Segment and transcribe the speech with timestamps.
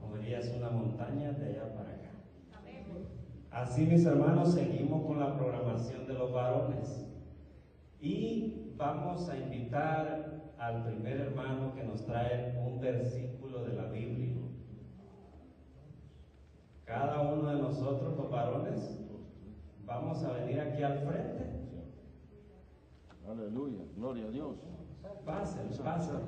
[0.00, 2.08] moverías una montaña de allá para acá.
[3.50, 7.06] Así mis hermanos, seguimos con la programación de los varones.
[8.00, 14.36] Y vamos a invitar al primer hermano que nos trae un versículo de la Biblia.
[16.84, 18.98] Cada uno de nosotros, los varones,
[19.84, 21.58] vamos a venir aquí al frente.
[23.28, 24.56] Aleluya, gloria a Dios.
[25.26, 26.20] Pasen, pasen.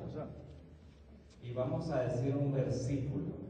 [1.41, 3.40] Y vamos a decir un versículo.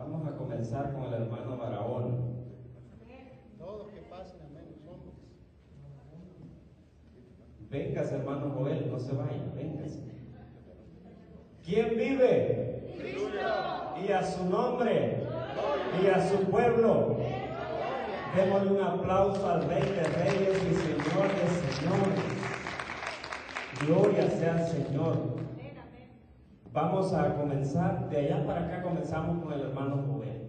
[0.00, 2.38] Vamos a comenzar con el hermano Barahón.
[3.58, 5.14] Todos que pasen, amén, hombres.
[7.68, 9.98] Vengas, hermano Joel, no se vaya, vengas.
[11.64, 12.94] ¿Quién vive?
[14.02, 15.26] Y a su nombre.
[16.02, 17.16] Y a su pueblo.
[18.36, 22.38] Démosle un aplauso al Rey de Reyes y Señor de Señores.
[23.86, 25.47] Gloria sea al Señor.
[26.72, 30.48] Vamos a comenzar, de allá para acá comenzamos con el hermano Joel.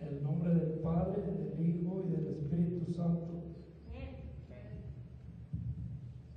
[0.00, 3.42] El nombre del Padre, del Hijo y del Espíritu Santo.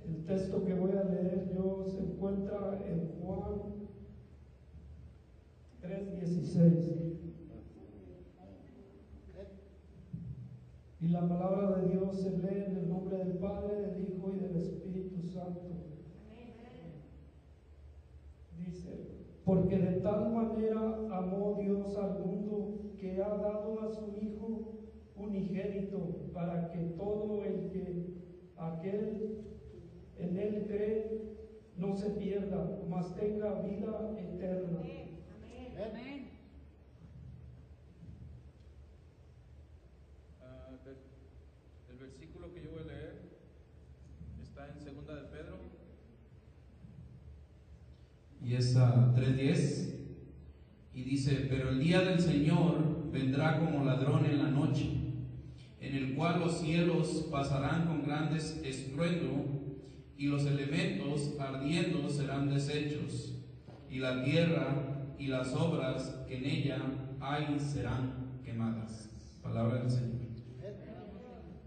[0.04, 3.60] El texto que voy a leer yo se encuentra en Juan
[5.82, 7.00] 3:16.
[11.00, 14.38] Y la palabra de Dios se lee en el nombre del Padre, del Hijo y
[14.38, 15.60] del Espíritu Santo.
[18.58, 19.08] Dice,
[19.44, 24.74] porque de tal manera amó Dios al mundo que ha dado a su Hijo
[25.16, 28.14] unigénito para que todo el que
[28.56, 29.38] aquel
[30.18, 31.39] en él cree
[31.80, 34.80] no se pierda, mas tenga vida eterna.
[34.80, 36.28] Amén.
[40.42, 40.68] Ah,
[41.90, 43.14] el versículo que yo voy a leer
[44.42, 45.56] está en segunda de Pedro
[48.44, 49.94] y es a 3.10
[50.92, 54.90] y dice, pero el día del Señor vendrá como ladrón en la noche,
[55.80, 59.49] en el cual los cielos pasarán con grandes estruendo
[60.20, 63.38] y los elementos ardiendo serán deshechos
[63.88, 66.76] y la tierra y las obras que en ella
[67.20, 69.08] hay serán quemadas.
[69.42, 70.20] Palabra del Señor.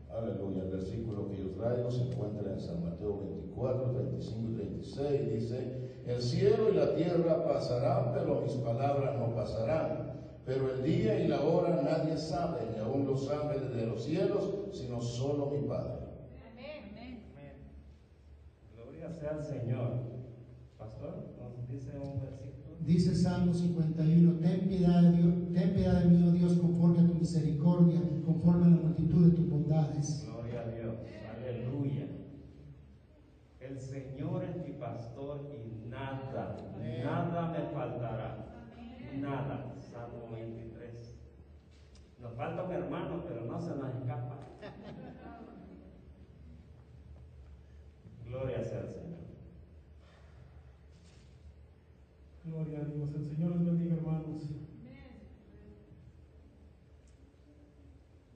[0.08, 0.66] Aleluya.
[0.66, 5.34] El versículo que yo traigo se encuentra en San Mateo 24, 35 y 36.
[5.34, 10.14] Dice, el cielo y la tierra pasarán, pero mis palabras no pasarán.
[10.46, 14.54] Pero el día y la hora nadie sabe, ni aun los ángeles de los cielos,
[14.74, 16.04] sino solo mi Padre.
[19.03, 20.14] Gloria sea al Señor.
[20.78, 22.76] Pastor, nos dice un versículo.
[22.82, 27.08] Dice Salmo 51, ten piedad, de Dios, ten piedad de mí, oh Dios, conforme a
[27.08, 30.26] tu misericordia, conforme a la multitud de tus bondades.
[30.26, 30.96] Gloria a Dios.
[31.38, 32.08] Aleluya.
[33.60, 36.58] El Señor es mi pastor y nada,
[37.04, 38.46] nada me faltará.
[39.18, 39.76] Nada.
[39.80, 41.16] Salmo 23.
[42.20, 44.40] Nos falta un hermano, pero no se nos escapa.
[48.26, 49.03] Gloria sea al Señor.
[52.46, 53.16] Gloria a Dios.
[53.16, 54.50] El Señor les bendiga, hermanos.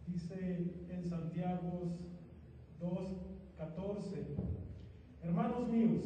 [0.08, 1.98] Dice en Santiago
[2.80, 4.26] 2:14,
[5.24, 6.06] hermanos míos,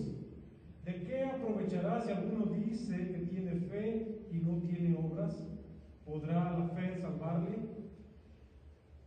[0.84, 5.48] ¿de qué aprovechará si alguno dice que tiene fe y no tiene obras?
[6.04, 7.60] ¿Podrá la fe salvarle?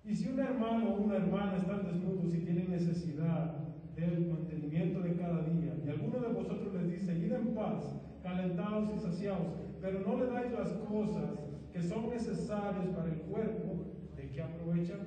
[0.04, 3.56] Y si un hermano o una hermana están desnudos y tienen necesidad
[3.96, 8.88] del mantenimiento de cada día, y alguno de vosotros les dice, id en paz, calentados
[8.96, 9.46] y saciados,
[9.80, 11.38] pero no le dais las cosas
[11.72, 13.84] que son necesarias para el cuerpo,
[14.16, 15.00] ¿de qué aprovechan?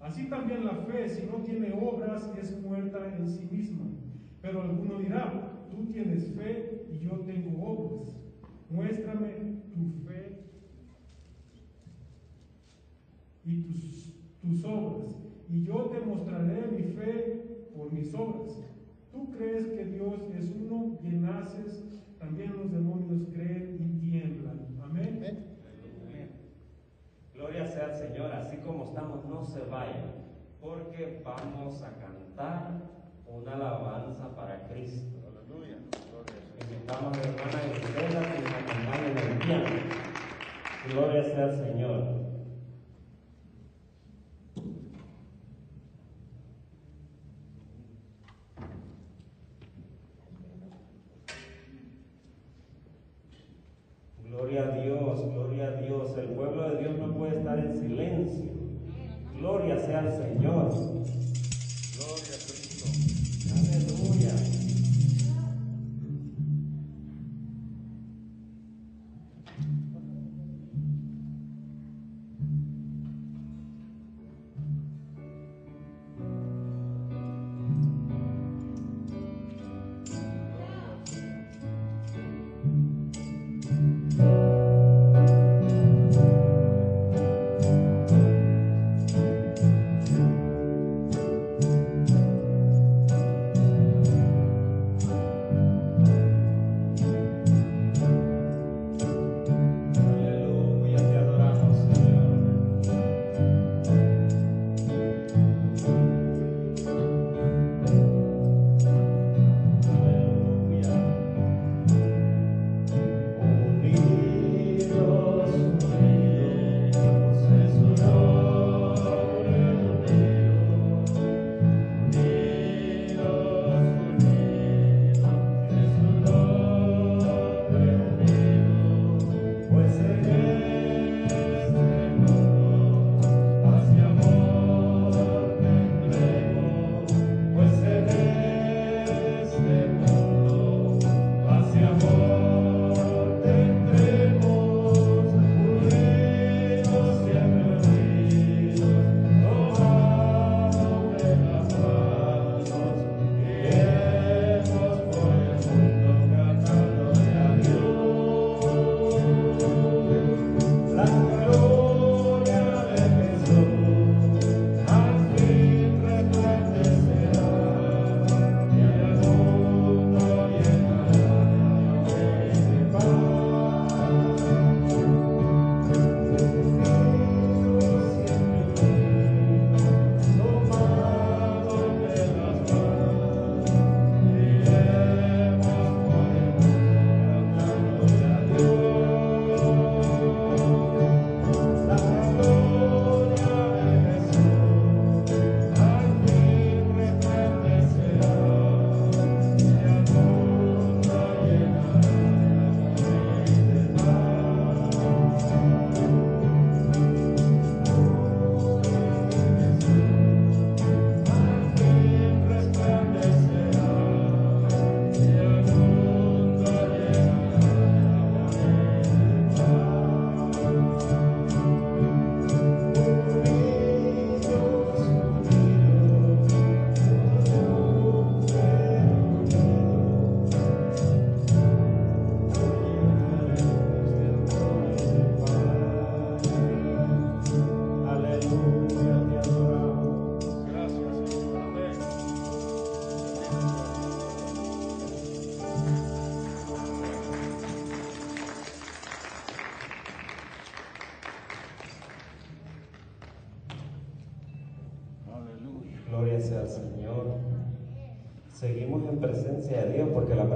[0.00, 3.84] Así también la fe, si no tiene obras, es muerta en sí misma.
[4.40, 8.16] Pero alguno dirá, tú tienes fe y yo tengo obras.
[8.70, 10.46] Muéstrame tu fe
[13.44, 15.14] y tus, tus obras,
[15.48, 18.56] y yo te mostraré mi fe por mis obras.
[19.12, 21.84] Tú crees que Dios es uno y naces,
[22.20, 24.68] también los demonios creen y tiemblan.
[24.82, 25.16] Amén.
[25.20, 26.30] Amén.
[27.34, 30.12] Gloria sea al Señor, así como estamos, no se vayan,
[30.60, 32.82] porque vamos a cantar
[33.26, 35.02] una alabanza para Cristo.
[35.26, 35.78] Aleluya.
[36.62, 39.64] Invitamos a la hermana que nos acompañe en el piano.
[40.88, 42.19] Gloria sea al Señor.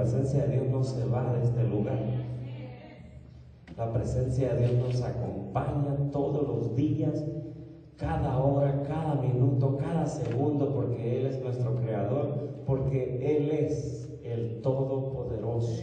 [0.05, 1.97] Presencia de Dios no se va de este lugar.
[3.75, 7.25] La presencia de Dios nos acompaña todos los días,
[7.97, 14.61] cada hora, cada minuto, cada segundo, porque Él es nuestro creador, porque Él es el
[14.61, 15.81] Todopoderoso.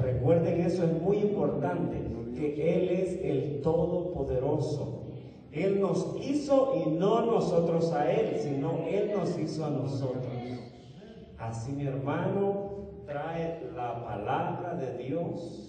[0.00, 1.96] Recuerden eso, es muy importante,
[2.36, 5.00] que Él es el Todopoderoso.
[5.50, 10.32] Él nos hizo y no nosotros a Él, sino Él nos hizo a nosotros.
[11.38, 12.71] Así mi hermano
[13.06, 15.68] trae la palabra de Dios.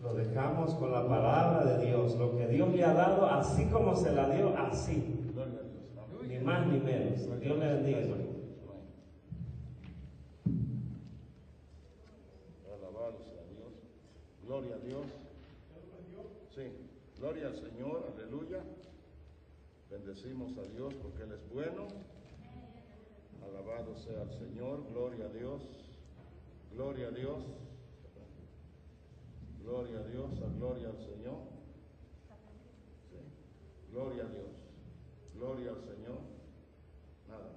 [0.00, 2.16] Lo dejamos con la palabra de Dios.
[2.16, 5.32] Lo que Dios le ha dado, así como se la dio, así.
[6.26, 7.40] Ni más ni menos.
[7.40, 8.00] Dios le bendiga.
[8.00, 8.18] Dios.
[14.44, 15.06] Gloria a Dios.
[16.54, 16.62] Sí,
[17.18, 18.62] gloria al Señor, aleluya.
[19.90, 21.86] Bendecimos a Dios porque Él es bueno.
[23.48, 25.62] Alabado sea el Señor, gloria a Dios.
[26.74, 27.44] Gloria a Dios.
[29.62, 31.52] Gloria a Dios, gloria al Señor.
[33.92, 34.52] Gloria a Dios.
[35.34, 36.18] Gloria al Señor.
[37.28, 37.50] Nada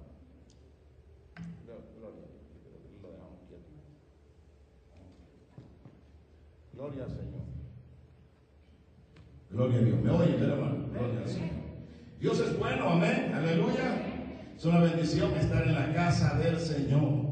[1.98, 2.36] Gloria a Dios.
[3.02, 3.70] Lo dejamos quieto.
[6.74, 7.42] Gloria al Señor.
[9.50, 10.02] Gloria a Dios.
[10.02, 10.88] ¿Me oyen, hermano?
[10.92, 11.50] Gloria al Señor.
[12.20, 13.32] Dios es bueno, amén.
[13.34, 14.15] Aleluya.
[14.58, 17.26] Es una bendición estar en la casa del Señor.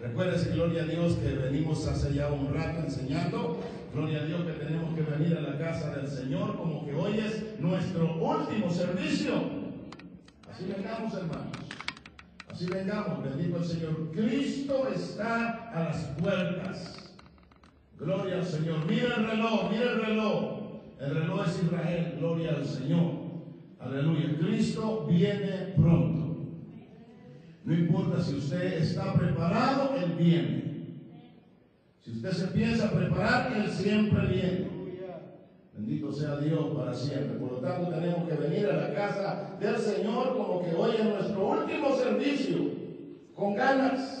[0.00, 3.60] Recuérdese, gloria a Dios, que venimos hace ya un rato enseñando.
[3.94, 7.18] Gloria a Dios que tenemos que venir a la casa del Señor como que hoy
[7.18, 9.34] es nuestro último servicio.
[10.50, 11.56] Así vengamos, hermanos.
[12.50, 14.10] Así vengamos, bendito el Señor.
[14.12, 17.14] Cristo está a las puertas.
[17.98, 18.84] Gloria al Señor.
[18.88, 20.62] Mira el reloj, mira el reloj.
[20.98, 22.16] El reloj es Israel.
[22.18, 23.12] Gloria al Señor.
[23.78, 24.36] Aleluya.
[24.40, 26.21] Cristo viene pronto.
[27.64, 30.72] No importa si usted está preparado, Él viene.
[32.00, 34.72] Si usted se piensa preparar, Él siempre viene.
[35.74, 37.38] Bendito sea Dios para siempre.
[37.38, 41.04] Por lo tanto, tenemos que venir a la casa del Señor como que hoy es
[41.04, 42.58] nuestro último servicio,
[43.34, 44.18] con ganas.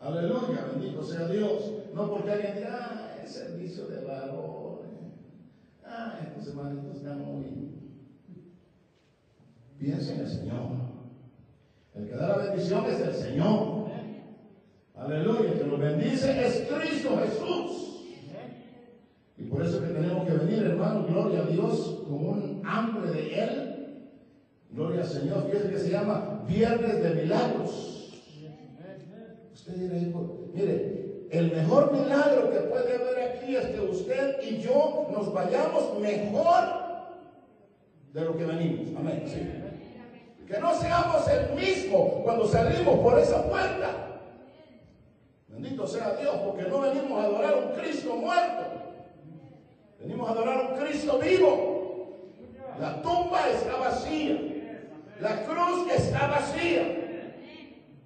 [0.00, 1.72] Aleluya, bendito sea Dios.
[1.94, 4.82] No porque alguien diga, ah, servicio de valor.
[5.84, 7.44] Ah, estos hermanitos están muy.
[9.80, 10.97] En el Señor.
[11.98, 13.88] El que da la bendición es el Señor.
[14.94, 15.50] Aleluya.
[15.50, 18.04] El que nos bendice es Cristo Jesús.
[19.36, 23.40] Y por eso que tenemos que venir, hermano, gloria a Dios, con un hambre de
[23.40, 23.74] Él.
[24.70, 25.46] Gloria al Señor.
[25.46, 27.94] Fíjese que se llama Viernes de Milagros.
[29.52, 30.20] Usted dirá,
[30.54, 35.98] mire, el mejor milagro que puede haber aquí es que usted y yo nos vayamos
[36.00, 36.64] mejor
[38.12, 38.88] de lo que venimos.
[38.96, 39.24] Amén.
[39.26, 39.57] Sí.
[40.48, 43.90] Que no seamos el mismo cuando salimos por esa puerta.
[45.48, 48.64] Bendito sea Dios, porque no venimos a adorar a un Cristo muerto.
[50.00, 52.24] Venimos a adorar a un Cristo vivo.
[52.80, 54.38] La tumba está vacía.
[55.20, 56.82] La cruz está vacía.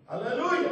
[0.08, 0.70] Aleluya.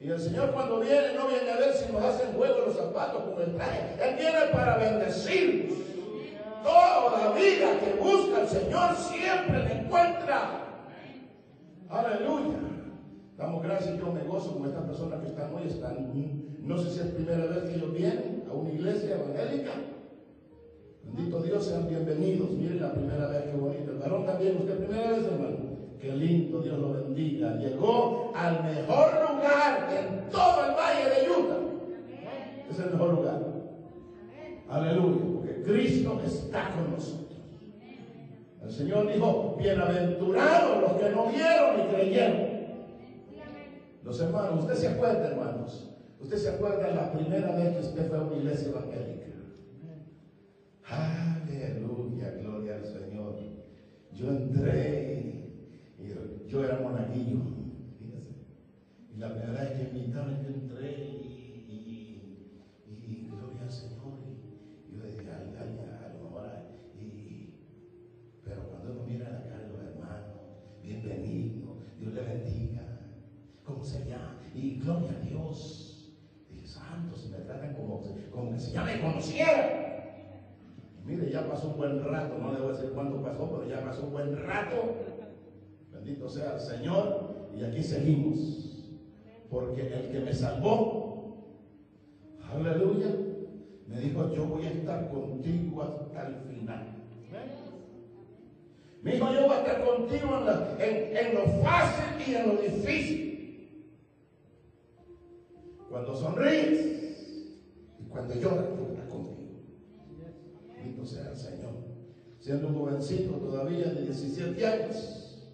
[0.00, 3.22] Y el Señor cuando viene no viene a ver si nos hacen juego los zapatos
[3.22, 3.96] con el traje.
[4.02, 5.76] Él viene para bendecirnos.
[6.62, 10.69] Toda vida que busca al Señor siempre le encuentra.
[11.90, 12.56] Aleluya.
[13.36, 15.62] Damos gracias, yo me gozo con estas personas que están hoy.
[15.66, 16.12] Están,
[16.60, 19.70] no sé si es primera vez que ellos vienen a una iglesia evangélica.
[21.02, 22.50] Bendito Dios, sean bienvenidos.
[22.50, 23.90] Miren la primera vez, qué bonito.
[23.90, 25.56] El varón también, usted primera vez, hermano.
[26.00, 27.56] Qué lindo, Dios lo bendiga.
[27.56, 31.58] Llegó al mejor lugar en todo el valle de Utah.
[32.70, 33.42] Es el mejor lugar.
[34.68, 37.29] Aleluya, porque Cristo está con nosotros.
[38.62, 42.50] El Señor dijo, bienaventurados los que no vieron y creyeron.
[44.02, 45.90] Los hermanos, usted se acuerda, hermanos,
[46.20, 49.26] usted se acuerda la primera vez que usted fue a una iglesia evangélica.
[50.84, 53.36] Aleluya, gloria al Señor.
[54.12, 55.54] Yo entré
[55.98, 57.38] y yo era monaguillo.
[59.14, 61.19] Y la primera vez que me invitaron, yo entré
[74.54, 76.12] Y gloria a Dios.
[76.50, 78.00] Dije, santos, me tratan como,
[78.32, 79.80] como que si ya me conociera.
[81.04, 83.84] Mire, ya pasó un buen rato, no le voy a decir cuánto pasó, pero ya
[83.84, 84.94] pasó un buen rato.
[85.92, 87.48] Bendito sea el Señor.
[87.56, 88.66] Y aquí seguimos.
[89.50, 91.34] Porque el que me salvó,
[92.54, 93.08] aleluya,
[93.88, 96.86] me dijo, yo voy a estar contigo hasta el final.
[99.02, 100.28] Me dijo, yo voy a estar contigo
[100.78, 103.29] en, en lo fácil y en lo difícil.
[105.90, 107.58] Cuando sonríes
[107.98, 109.58] y cuando lloras, estar contigo.
[110.68, 111.72] Bendito sea el Señor.
[112.38, 115.50] Siendo un jovencito todavía de 17 años,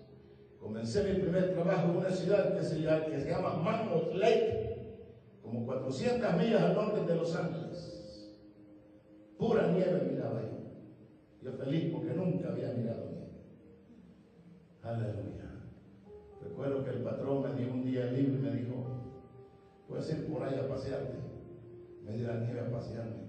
[0.61, 4.99] comencé mi primer trabajo en una ciudad que se llama, que se Lake,
[5.43, 8.37] como 400 millas al norte de Los Ángeles.
[9.39, 11.51] Pura nieve miraba yo.
[11.51, 13.33] Yo feliz porque nunca había mirado nieve.
[14.83, 15.63] Aleluya.
[16.43, 18.96] Recuerdo que el patrón me dio un día libre y me dijo,
[19.87, 21.17] puedes ir por ahí a pasearte.
[22.05, 23.27] Me dio la nieve a pasearme.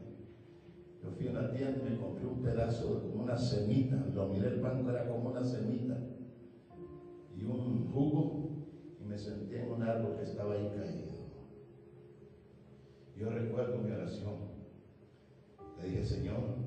[1.01, 3.95] Yo fui a una tienda y me compré un pedazo de como una semita.
[4.13, 5.97] Lo miré el banco, era como una semita.
[7.35, 8.49] Y un jugo.
[8.99, 11.17] Y me senté en un árbol que estaba ahí caído.
[13.15, 14.35] Yo recuerdo mi oración.
[15.81, 16.66] Le dije, Señor,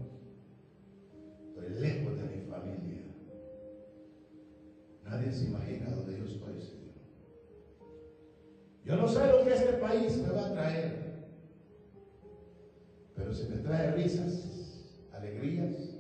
[8.91, 11.11] Yo no sé lo que este país me va a traer.
[13.15, 15.95] Pero si me trae risas, alegrías,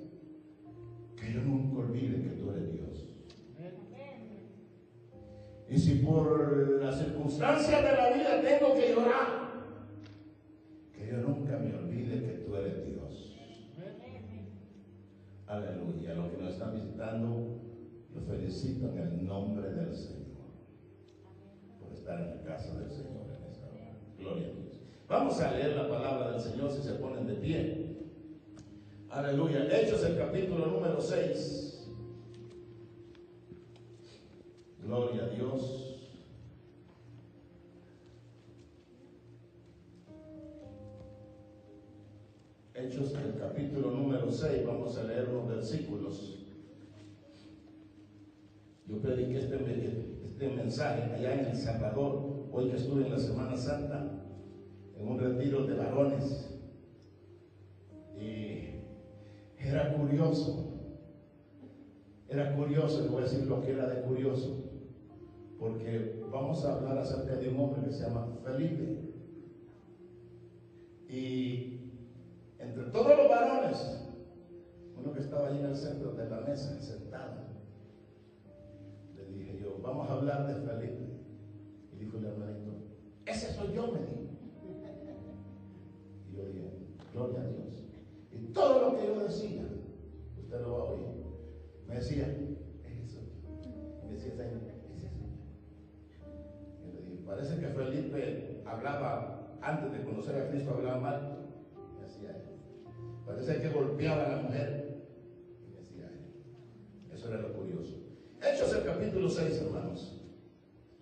[1.16, 3.06] que yo nunca olvide que tú eres Dios.
[5.68, 9.50] Y si por las circunstancias de la vida tengo que llorar,
[10.92, 13.36] que yo nunca me olvide que tú eres Dios.
[15.46, 16.14] Aleluya.
[16.14, 17.60] Los que nos están visitando,
[18.12, 20.29] los felicito en el nombre del Señor.
[22.00, 23.92] Estar en la casa del Señor en esta hora.
[24.18, 24.80] Gloria a Dios.
[25.06, 27.96] Vamos a leer la palabra del Señor si se ponen de pie.
[29.10, 29.66] Aleluya.
[29.70, 31.90] Hechos el capítulo número 6.
[34.82, 36.10] Gloria a Dios.
[42.72, 44.66] Hechos el capítulo número 6.
[44.66, 46.39] Vamos a leer unos versículos.
[48.90, 53.56] Yo prediqué este, este mensaje allá en El Salvador, hoy que estuve en la Semana
[53.56, 54.26] Santa,
[54.96, 56.58] en un retiro de varones.
[58.18, 58.64] Y
[59.58, 60.70] era curioso,
[62.28, 64.58] era curioso, le voy a decir lo que era de curioso,
[65.60, 69.14] porque vamos a hablar acerca de un hombre que se llama Felipe.
[71.08, 71.92] Y
[72.58, 74.00] entre todos los varones,
[74.96, 77.49] uno que estaba allí en el centro de la mesa, sentado,
[79.30, 81.08] le dije yo, vamos a hablar de Felipe.
[81.92, 82.72] Y dijo el hermanito,
[83.26, 84.20] ese soy yo, me dijo.
[86.30, 86.70] Y yo dije,
[87.12, 87.84] gloria a Dios.
[88.32, 89.62] Y todo lo que yo decía,
[90.38, 91.06] usted lo va a oír.
[91.86, 92.26] Me decía,
[92.84, 94.06] ese soy yo.
[94.06, 95.28] Me decía, Señor, ese soy yo.
[96.86, 101.38] Y le dije, parece que Felipe hablaba, antes de conocer a Cristo, hablaba mal.
[101.96, 102.42] Me decía él.
[103.26, 105.04] Parece que golpeaba a la mujer.
[105.68, 107.14] Me decía él.
[107.14, 108.09] Eso era lo curioso.
[108.42, 110.16] Hechos el capítulo 6, hermanos.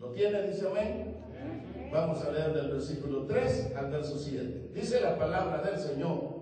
[0.00, 0.42] ¿Lo tiene?
[0.48, 1.14] Dice amén.
[1.92, 4.70] Vamos a leer del versículo 3 al verso 7.
[4.74, 6.38] Dice la palabra del Señor.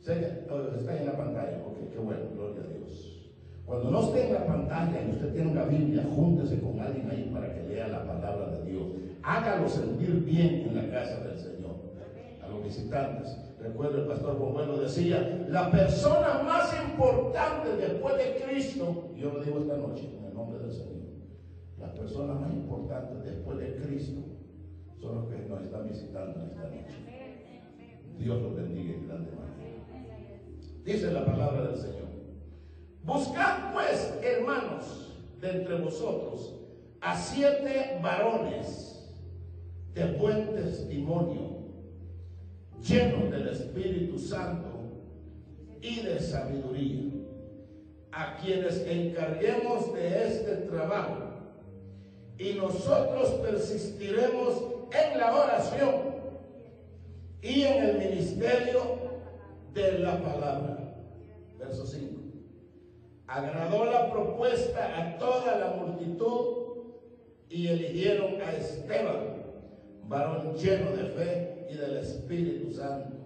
[0.00, 1.62] Está en la pantalla.
[1.64, 3.30] Ok, qué bueno, gloria a Dios.
[3.64, 7.30] Cuando no esté en la pantalla y usted tiene una Biblia, júntese con alguien ahí
[7.32, 8.88] para que lea la palabra de Dios.
[9.22, 11.76] Hágalo sentir bien en la casa del Señor.
[12.42, 13.38] A los visitantes.
[13.60, 19.60] Recuerdo el pastor Bueno decía, la persona más importante después de Cristo, yo lo digo
[19.60, 21.12] esta noche en el nombre del Señor,
[21.78, 24.22] las personas más importantes después de Cristo
[24.98, 26.96] son los que nos están visitando esta noche.
[28.18, 30.40] Dios los bendiga en grande manera.
[30.84, 32.08] Dice la palabra del Señor.
[33.04, 36.54] Buscad pues, hermanos, de entre vosotros
[37.00, 39.12] a siete varones
[39.92, 41.58] de buen testimonio,
[42.80, 44.68] llenos del Espíritu Santo
[45.82, 47.21] y de sabiduría,
[48.12, 51.16] a quienes encarguemos de este trabajo.
[52.38, 55.94] Y nosotros persistiremos en la oración
[57.40, 58.80] y en el ministerio
[59.72, 60.94] de la palabra.
[61.58, 62.20] Verso 5.
[63.26, 66.62] Agradó la propuesta a toda la multitud
[67.48, 69.42] y eligieron a Esteban,
[70.08, 73.16] varón lleno de fe y del Espíritu Santo,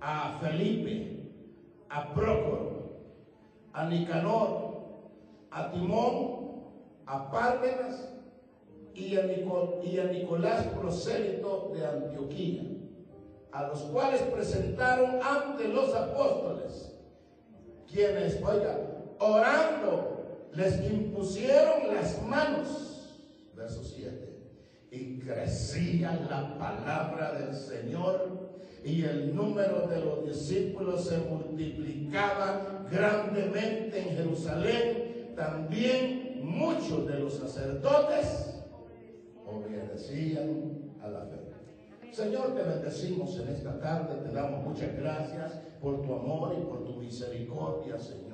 [0.00, 1.30] a Felipe,
[1.90, 2.67] a Prócoro,
[3.72, 4.68] a Nicanor,
[5.50, 6.62] a Timón,
[7.06, 8.12] a Pármenas
[8.94, 9.26] y a,
[9.82, 12.62] y a Nicolás prosélito de Antioquía,
[13.52, 16.94] a los cuales presentaron ante los apóstoles,
[17.86, 18.78] quienes, oiga,
[19.18, 23.14] orando, les impusieron las manos.
[23.54, 24.36] Verso 7.
[24.90, 28.47] Y crecía la palabra del Señor
[28.84, 35.32] y el número de los discípulos se multiplicaba grandemente en Jerusalén.
[35.36, 38.54] También muchos de los sacerdotes
[39.46, 41.48] obedecían a la fe.
[42.12, 46.84] Señor, te bendecimos en esta tarde, te damos muchas gracias por tu amor y por
[46.84, 48.28] tu misericordia, Señor.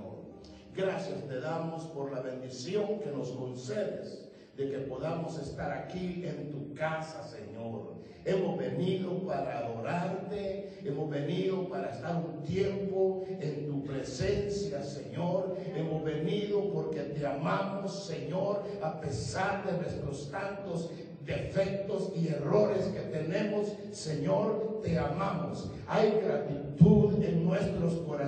[0.74, 4.23] Gracias te damos por la bendición que nos concedes
[4.56, 7.94] de que podamos estar aquí en tu casa, Señor.
[8.24, 15.56] Hemos venido para adorarte, hemos venido para estar un tiempo en tu presencia, Señor.
[15.76, 20.90] Hemos venido porque te amamos, Señor, a pesar de nuestros tantos
[21.26, 25.70] defectos y errores que tenemos, Señor, te amamos.
[25.86, 27.13] Hay gratitud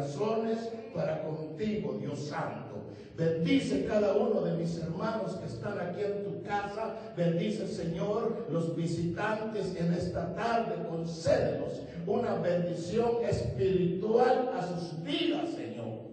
[0.07, 0.59] corazones
[0.95, 2.77] para contigo, Dios Santo.
[3.17, 6.95] Bendice cada uno de mis hermanos que están aquí en tu casa.
[7.17, 10.75] Bendice, Señor, los visitantes en esta tarde.
[10.89, 16.07] Concédenos una bendición espiritual a sus vidas, Señor.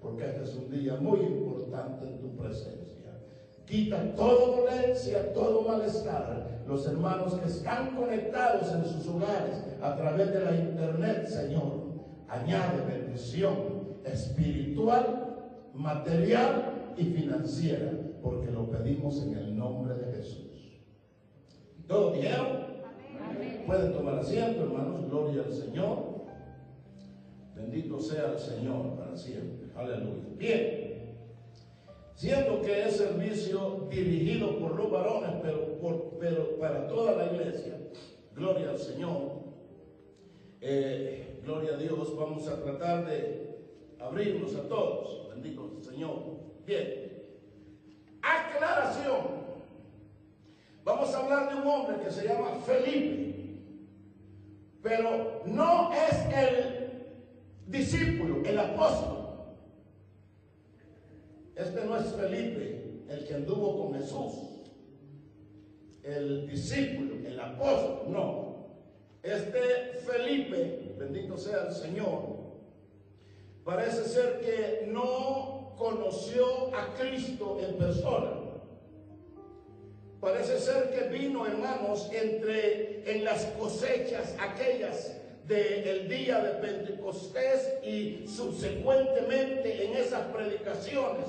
[0.00, 2.96] Porque este es un día muy importante en tu presencia.
[3.64, 6.60] Quita toda dolencia, todo malestar.
[6.68, 11.85] Los hermanos que están conectados en sus hogares a través de la internet, Señor,
[12.28, 15.36] añade bendición espiritual,
[15.74, 20.80] material y financiera, porque lo pedimos en el nombre de Jesús.
[21.86, 22.66] ¿Todos dijeron?
[23.66, 25.04] Pueden tomar asiento, hermanos.
[25.08, 26.16] Gloria al Señor.
[27.54, 29.68] Bendito sea el Señor para siempre.
[29.76, 30.24] Aleluya.
[30.36, 30.86] Bien
[32.14, 37.76] siendo que es servicio dirigido por los varones, pero por- pero para toda la iglesia,
[38.34, 39.32] gloria al Señor,
[40.62, 43.56] eh, gloria a Dios, vamos a tratar de
[44.00, 46.18] abrirnos a todos, bendito Señor.
[46.66, 47.22] Bien,
[48.20, 49.46] aclaración.
[50.82, 53.60] Vamos a hablar de un hombre que se llama Felipe,
[54.82, 57.06] pero no es el
[57.68, 59.16] discípulo, el apóstol.
[61.54, 64.32] Este no es Felipe, el que anduvo con Jesús,
[66.02, 68.45] el discípulo, el apóstol, no.
[69.26, 72.22] Este Felipe, bendito sea el Señor,
[73.64, 78.30] parece ser que no conoció a Cristo en persona.
[80.20, 85.16] Parece ser que vino, hermanos, entre en las cosechas aquellas
[85.48, 91.26] del día de Pentecostés y subsecuentemente en esas predicaciones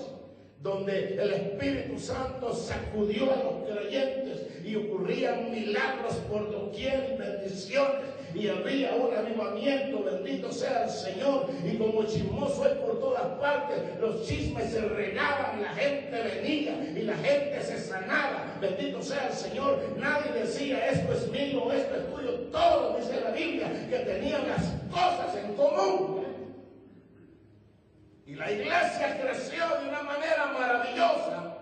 [0.62, 8.17] donde el Espíritu Santo sacudió a los creyentes y ocurrían milagros por doquier y bendiciones
[8.34, 13.80] y había un avivamiento, bendito sea el Señor, y como chismoso es por todas partes,
[14.00, 19.34] los chismes se regaban, la gente venía y la gente se sanaba, bendito sea el
[19.34, 24.48] Señor, nadie decía esto es mío, esto es tuyo, todo dice la Biblia, que tenían
[24.48, 26.26] las cosas en común.
[28.27, 31.59] Y la iglesia creció de una manera maravillosa.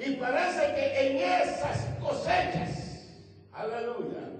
[0.00, 3.10] Y parece que en esas cosechas,
[3.52, 4.30] aleluya,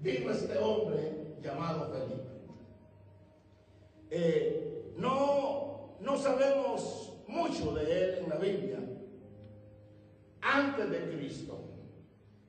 [0.00, 2.28] vino este hombre llamado Felipe.
[4.10, 8.78] Eh, no, no sabemos mucho de él en la Biblia
[10.40, 11.60] antes de Cristo.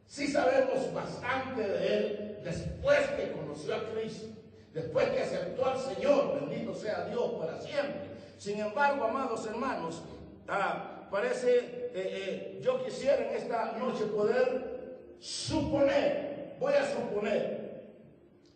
[0.08, 4.39] Sí sabemos bastante de él después que conoció a Cristo,
[4.74, 8.10] después que aceptó al Señor, bendito sea Dios para siempre.
[8.38, 10.02] Sin embargo, amados hermanos,
[10.48, 17.84] ah, parece, eh, eh, yo quisiera en esta noche poder suponer, voy a suponer,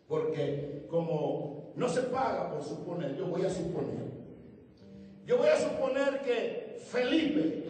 [0.08, 4.04] porque como no se paga por suponer, yo voy a suponer.
[5.26, 7.64] Yo voy a suponer que Felipe,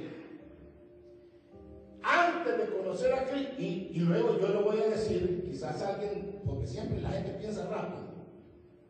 [2.02, 6.66] antes de conocer a Cristo, y, luego yo le voy a decir, quizás alguien, porque
[6.66, 8.03] siempre la gente piensa rápido,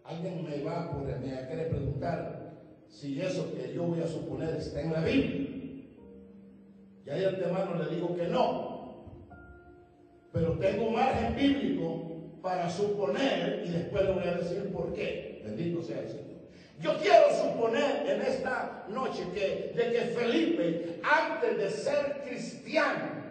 [0.05, 2.53] alguien me va a, me va querer preguntar
[2.89, 5.51] si eso que yo voy a suponer está en la Biblia.
[7.07, 9.25] Y ahí de antemano le digo que no.
[10.33, 15.43] Pero tengo margen bíblico para suponer y después le voy a decir por qué.
[15.45, 16.25] Bendito sea el Señor.
[16.81, 23.25] Yo quiero suponer en esta noche que de que Felipe, antes de ser cristiano,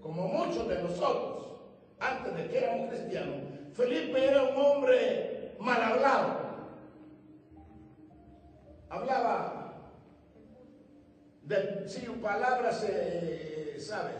[0.00, 1.60] como muchos de nosotros,
[2.00, 3.36] antes de que éramos cristianos,
[3.74, 6.42] Felipe era un hombre mal hablado.
[8.88, 9.62] Hablaba
[11.42, 14.12] de sin palabras, eh, ¿sabe?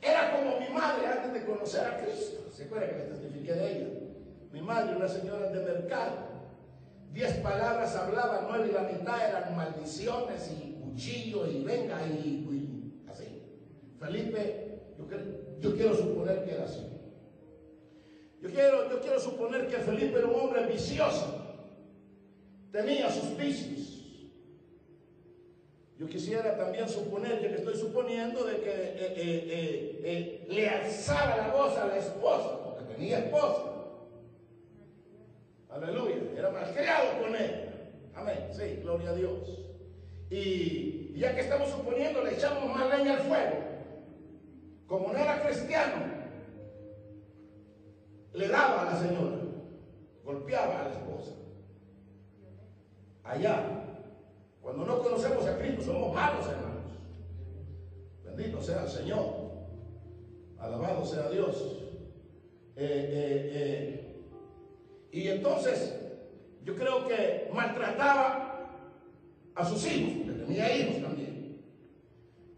[0.00, 2.50] Era como mi madre antes de conocer a Cristo.
[2.50, 3.88] ¿Se acuerda que le testifiqué de ella?
[4.52, 6.32] Mi madre, una señora de mercado.
[7.12, 13.42] Diez palabras hablaba, nueve y la mitad eran maldiciones y cuchillo y venga y, así.
[14.00, 15.06] Felipe, yo,
[15.60, 16.91] yo quiero suponer que era así.
[18.42, 21.38] Yo quiero, yo quiero suponer que Felipe era un hombre vicioso.
[22.72, 24.28] Tenía sus vicios.
[25.96, 31.36] Yo quisiera también suponer, ya que estoy suponiendo, de que eh, eh, eh, le alzaba
[31.36, 33.62] la voz a la esposa, porque tenía esposa.
[35.70, 37.68] Aleluya, era malcriado con él.
[38.16, 39.60] Amén, sí, gloria a Dios.
[40.30, 43.56] Y ya que estamos suponiendo, le echamos más leña al fuego.
[44.88, 46.21] Como no era cristiano,
[48.34, 49.36] le daba a la señora,
[50.24, 51.32] golpeaba a la esposa.
[53.24, 53.82] Allá,
[54.60, 56.92] cuando no conocemos a Cristo, somos malos hermanos.
[58.24, 59.52] Bendito sea el Señor.
[60.58, 61.56] Alabado sea Dios.
[62.76, 64.22] Eh, eh, eh,
[65.12, 65.94] y entonces,
[66.64, 68.70] yo creo que maltrataba
[69.54, 71.62] a sus hijos, porque tenía hijos también.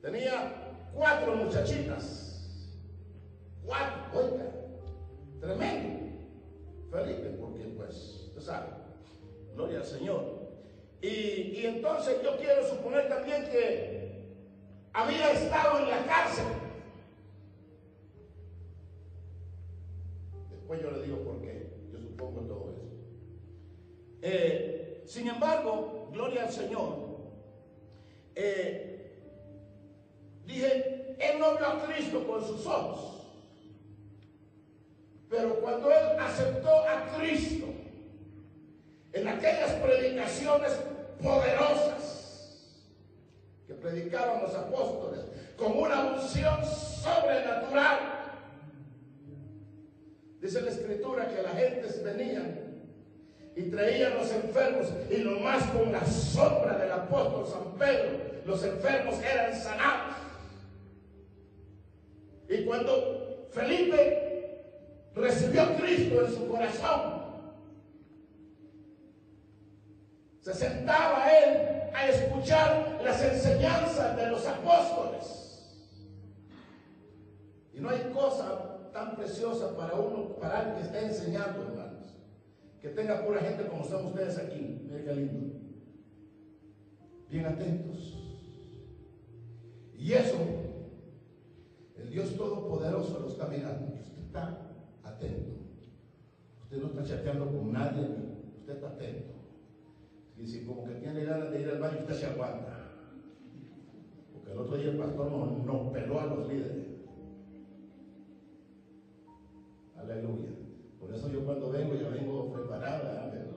[0.01, 2.21] Tenía cuatro muchachitas.
[3.65, 4.54] Cuatro, oiga,
[5.45, 6.05] tremendo.
[6.91, 8.69] Felipe, porque pues, usted sabe,
[9.55, 10.45] gloria al Señor.
[11.03, 14.39] Y, y entonces yo quiero suponer también que
[14.93, 16.47] había estado en la cárcel.
[20.51, 21.69] Después yo le digo por qué.
[21.93, 22.83] Yo supongo todo eso.
[24.23, 27.05] Eh, sin embargo, gloria al Señor.
[28.35, 28.91] eh,
[30.47, 33.24] dije, él no vio a Cristo con sus ojos.
[35.35, 37.67] Pero cuando él aceptó a Cristo,
[39.13, 40.73] en aquellas predicaciones
[41.21, 42.05] poderosas,
[43.67, 45.25] que predicaban los apóstoles
[45.57, 47.99] con una unción sobrenatural.
[50.41, 52.61] Dice la escritura que las gentes venían
[53.57, 59.17] y traían los enfermos y nomás con la sombra del apóstol San Pedro los enfermos
[59.21, 60.15] eran sanados.
[62.49, 64.24] Y cuando Felipe
[65.15, 67.25] recibió Cristo en su corazón,
[70.41, 75.45] se sentaba él a escuchar las enseñanzas de los apóstoles.
[77.73, 82.15] Y no hay cosa tan preciosa para uno, para alguien que esté enseñando, hermanos,
[82.81, 84.83] que tenga pura gente como están ustedes aquí.
[84.85, 85.61] Miren qué lindo.
[87.31, 88.19] Bien atentos.
[89.97, 90.37] Y eso,
[91.97, 93.95] el Dios Todopoderoso lo está mirando.
[94.27, 94.64] Está
[95.05, 95.53] atento.
[96.63, 98.09] Usted no está chateando con nadie,
[98.59, 99.35] usted está atento.
[100.39, 102.91] Y si como que tiene ganas de ir al baño, usted se aguanta.
[104.33, 106.87] Porque el otro día el pastor nos, nos peló a los líderes.
[109.97, 110.51] Aleluya.
[110.99, 113.25] Por eso yo cuando vengo, ya vengo preparada.
[113.25, 113.55] Aleluya.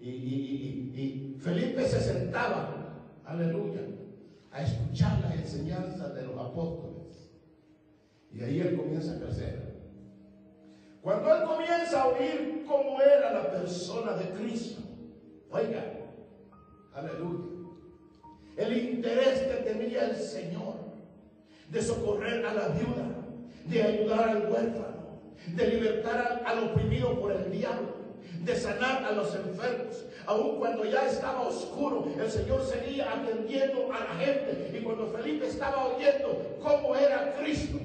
[0.00, 3.82] Y, y, y, y Felipe se sentaba, aleluya,
[4.50, 6.89] a escuchar las enseñanzas de los apóstoles.
[8.32, 9.70] Y ahí él comienza a crecer.
[11.02, 14.82] Cuando él comienza a oír cómo era la persona de Cristo,
[15.50, 15.84] oiga,
[16.94, 17.50] aleluya,
[18.56, 20.74] el interés que tenía el Señor
[21.70, 23.08] de socorrer a la viuda,
[23.64, 27.94] de ayudar al huérfano, de libertar al, oprimido por el diablo,
[28.44, 30.04] de sanar a los enfermos.
[30.26, 34.78] Aun cuando ya estaba oscuro, el Señor seguía atendiendo a la gente.
[34.78, 37.78] Y cuando Felipe estaba oyendo cómo era Cristo,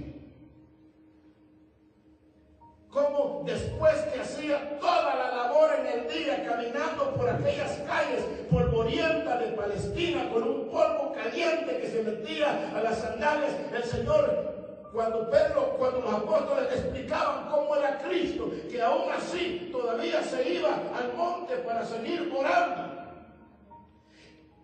[2.95, 9.37] como después que hacía toda la labor en el día caminando por aquellas calles polvorientas
[9.41, 14.55] de Palestina con un polvo caliente que se metía a las sandalias, el Señor
[14.93, 20.69] cuando Pedro, cuando los apóstoles explicaban cómo era Cristo, que aún así todavía se iba
[20.97, 22.93] al monte para seguir orando.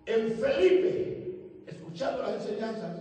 [0.06, 2.98] En Felipe, escuchando las enseñanzas,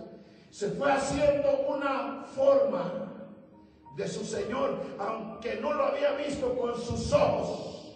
[0.49, 3.10] se fue haciendo una forma
[3.95, 7.95] de su Señor, aunque no lo había visto con sus ojos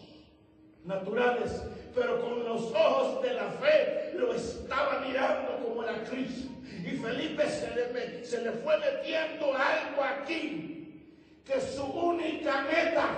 [0.84, 6.50] naturales, pero con los ojos de la fe lo estaba mirando como era Cristo.
[6.84, 11.12] Y Felipe se le, se le fue metiendo algo aquí,
[11.46, 13.10] que su única meta,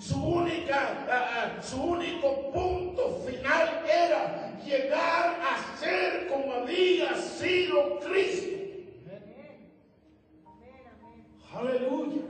[0.00, 8.65] su única, uh, su único punto final era llegar a ser como había sido Cristo.
[11.56, 12.22] Aleluya.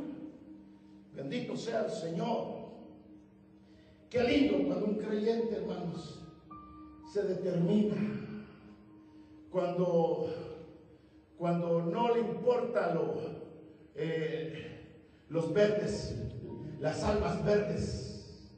[1.14, 2.56] Bendito sea el Señor.
[4.08, 6.22] Qué lindo cuando un creyente, hermanos,
[7.12, 7.96] se determina.
[9.50, 10.28] Cuando,
[11.38, 13.14] cuando no le importa lo,
[13.96, 14.86] eh,
[15.28, 16.14] los verdes,
[16.78, 18.52] las almas verdes.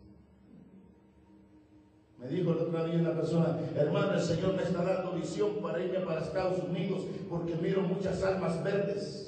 [2.19, 5.83] Me dijo el otro día una persona, hermano, el Señor me está dando visión para
[5.83, 9.28] irme para Estados Unidos porque miro muchas almas verdes.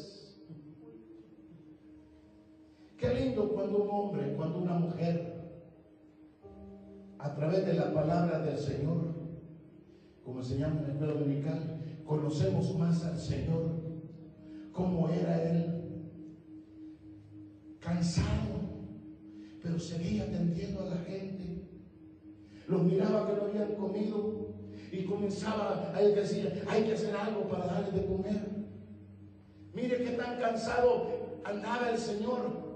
[3.00, 5.32] Qué lindo cuando un hombre, cuando una mujer,
[7.18, 9.14] a través de la palabra del Señor,
[10.22, 13.70] como enseñamos en la escuela dominical, conocemos más al Señor,
[14.72, 16.10] cómo era Él,
[17.78, 18.68] cansado,
[19.62, 21.70] pero seguía atendiendo a la gente.
[22.68, 24.50] Los miraba que no habían comido
[24.92, 28.42] y comenzaba a decir, hay que hacer algo para darles de comer.
[29.72, 32.69] Mire qué tan cansado andaba el Señor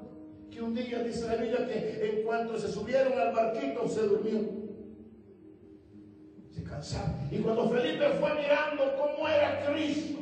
[0.55, 4.41] que un día dice la Biblia que en cuanto se subieron al barquito se durmió.
[6.53, 7.29] Se cansaron.
[7.33, 10.21] Y cuando Felipe fue mirando cómo era Cristo,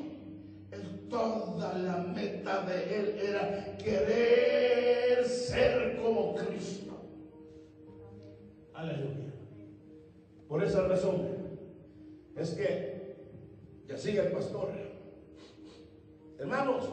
[0.70, 6.92] él, toda la meta de él era querer ser como Cristo.
[8.72, 9.32] Aleluya.
[10.48, 11.28] Por esa razón
[12.36, 12.92] es que,
[13.96, 14.70] sigue el pastor,
[16.38, 16.88] hermanos,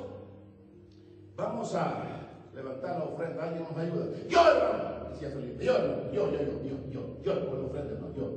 [1.37, 2.18] vamos a
[2.59, 4.05] levantar la ofrenda, alguien nos ayuda.
[4.27, 5.73] Yo, hermano, decía Felipe, yo,
[6.11, 8.33] yo, yo, yo, yo, yo, yo la ofrenda, hermano, yo.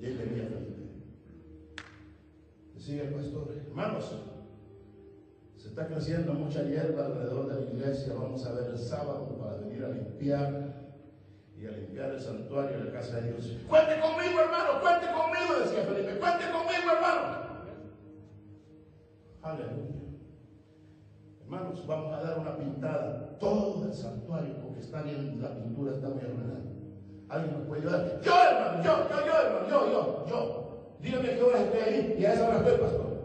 [0.00, 0.80] Y ahí venía Felipe.
[2.74, 4.16] Decía el pastor, hermanos,
[5.56, 9.56] se está creciendo mucha hierba alrededor de la iglesia, vamos a ver el sábado para
[9.56, 10.80] venir a limpiar
[11.58, 13.58] y a limpiar el santuario de la casa de Dios.
[13.68, 17.40] Cuente conmigo, hermano, cuente conmigo, decía Felipe, cuente conmigo, hermano.
[19.42, 20.09] Aleluya.
[21.50, 26.08] Hermanos, vamos a dar una pintada, todo el santuario, porque está bien, la pintura está
[26.08, 26.62] muy arruinada.
[27.28, 28.20] ¿Alguien nos puede ayudar?
[28.22, 30.96] Yo, hermano, yo, yo, yo, hermano, yo, yo, yo.
[31.00, 33.20] Dígame qué hora estoy ahí y a esa hora estoy, pastor.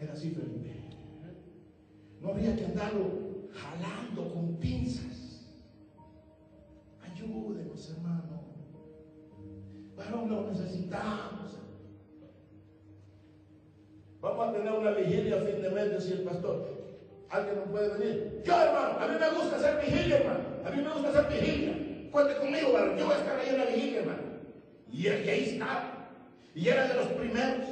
[0.00, 0.74] Era así, Felipe.
[2.22, 3.10] No había que andarlo
[3.52, 5.46] jalando con pinzas.
[7.02, 8.40] Ayúdenos, hermano.
[9.98, 11.58] Varón, lo necesitamos.
[14.24, 16.66] Vamos a tener una vigilia a fin de mes, decía el pastor.
[17.28, 18.42] ¿Alguien no puede venir?
[18.42, 20.44] Yo, hermano, a mí me gusta hacer vigilia, hermano.
[20.64, 22.08] A mí me gusta hacer vigilia.
[22.10, 22.96] Cuente conmigo, varón.
[22.96, 24.22] Yo voy a estar ahí en la vigilia, hermano.
[24.90, 26.08] Y el que ahí estaba.
[26.54, 27.66] Y era de los primeros.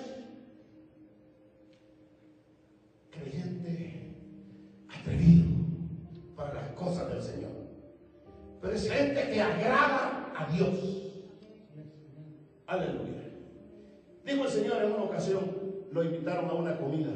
[3.10, 4.14] Creyente
[4.90, 5.46] atrevido
[6.36, 7.52] para las cosas del Señor.
[8.60, 11.12] Pero es gente que agrada a Dios.
[12.66, 13.22] Aleluya.
[14.26, 15.62] Dijo el Señor en una ocasión,
[15.92, 17.11] lo invitaron a una comida.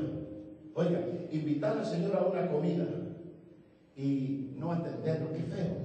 [0.74, 2.86] Oiga, invitar al Señor a una comida
[3.96, 5.76] y no atenderlo, qué feo.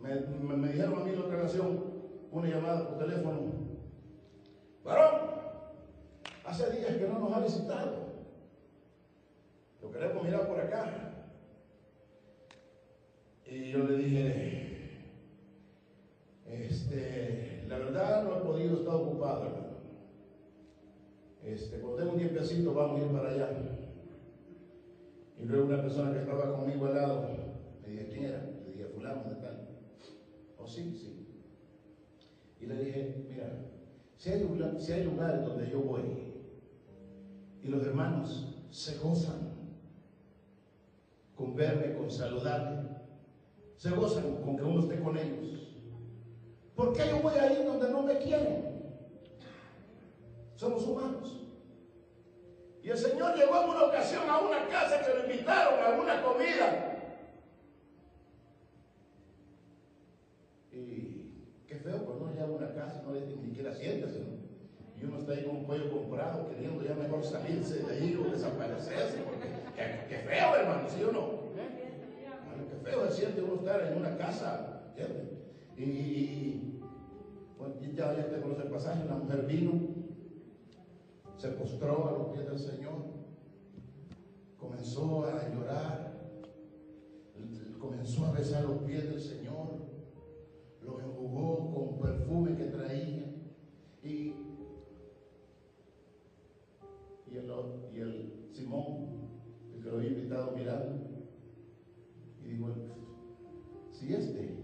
[0.00, 1.80] Me, me- dijeron a mí en otra ocasión,
[2.30, 3.40] una llamada por teléfono.
[4.84, 5.20] Varón,
[6.44, 8.08] hace días que no nos ha visitado.
[9.82, 11.14] Lo queremos mirar por acá.
[13.50, 14.90] Y yo le dije,
[16.46, 19.67] este, la verdad no he podido estar ocupado.
[21.52, 23.48] Este, cuando tengo un tiempecito vamos a ir para allá.
[25.38, 27.28] Y luego una persona que estaba conmigo al lado,
[27.82, 28.42] me dije, ¿quién era?
[28.66, 29.68] Le dije, fulano de tal.
[30.58, 31.24] Oh, sí, sí.
[32.60, 33.52] Y le dije, mira,
[34.16, 36.02] si hay, lugar- si hay lugares donde yo voy
[37.62, 39.48] y los hermanos se gozan
[41.34, 42.88] con verme, con saludarme,
[43.76, 45.72] se gozan con que uno esté con ellos.
[46.74, 48.67] ¿Por qué yo voy a ir donde no me quieren?
[50.58, 51.40] Somos humanos.
[52.82, 56.20] Y el Señor llegó en una ocasión a una casa que lo invitaron a una
[56.20, 57.14] comida.
[60.72, 64.24] Y qué feo, pues no llega a una casa y no le ni siquiera siéntese.
[65.00, 68.28] Y uno está ahí con un pollo comprado, queriendo ya mejor salirse de ahí o
[68.28, 69.46] desaparecerse, porque
[70.08, 71.20] qué, feo, hermano, ¿sí o no?
[71.54, 75.38] Bueno, qué feo se siente uno estar en una casa, ¿entiendes?
[75.76, 76.80] Y-
[77.56, 79.72] bueno, ya, ya te conoce el pasaje, una mujer vino,
[81.38, 82.98] se postró a los pies del Señor,
[84.58, 86.18] comenzó a llorar,
[87.78, 89.68] comenzó a besar los pies del Señor,
[90.82, 93.24] los enjugó con perfume que traía
[94.02, 94.34] y,
[97.30, 97.52] y, el,
[97.94, 99.28] y el Simón,
[99.76, 101.04] el que lo había invitado mirando,
[102.42, 102.68] y dijo,
[103.92, 104.58] si este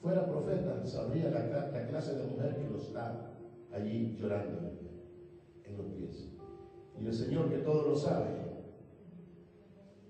[0.00, 3.36] fuera profeta, sabría la, clase de mujer que lo está
[3.70, 4.79] allí llorando
[5.76, 6.28] los pies.
[7.00, 8.50] Y el Señor que todo lo sabe,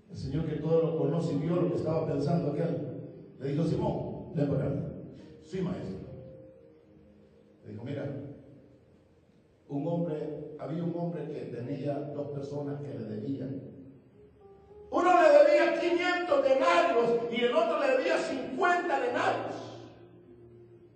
[0.09, 3.01] el Señor que todo lo conoce y vio lo que estaba pensando aquel,
[3.39, 4.91] le dijo, Simón, ven para acá.
[5.41, 5.99] Sí, maestro.
[7.65, 8.05] Le dijo, mira,
[9.69, 13.61] un hombre, había un hombre que tenía dos personas que le debían.
[14.91, 19.55] Uno le debía 500 denarios y el otro le debía 50 denarios.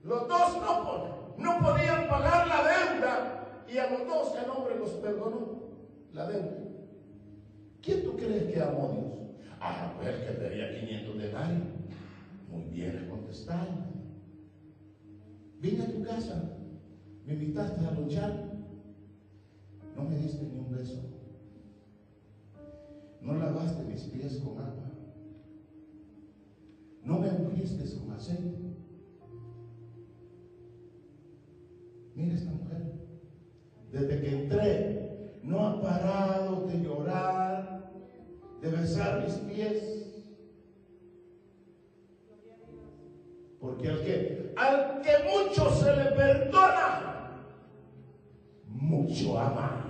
[0.03, 4.91] Los dos no, no podían pagar la deuda y a los dos el hombre los
[4.91, 5.63] perdonó
[6.13, 6.57] la deuda.
[7.81, 9.15] ¿Quién tú crees que amó Dios?
[9.59, 11.63] Ah, pues que debía 500 denarios.
[12.49, 13.95] Muy bien, le contestaron.
[15.59, 16.57] Vine a tu casa,
[17.25, 18.31] me invitaste a luchar,
[19.95, 21.01] no me diste ni un beso,
[23.21, 24.91] no lavaste mis pies con agua,
[27.03, 28.75] no me ungiste con aceite.
[32.15, 32.83] Mira esta mujer,
[33.95, 37.81] desde que entré, no ha parado de llorar,
[38.61, 39.83] de besar mis pies.
[43.61, 47.31] Porque al que, al que mucho se le perdona,
[48.65, 49.81] mucho ama.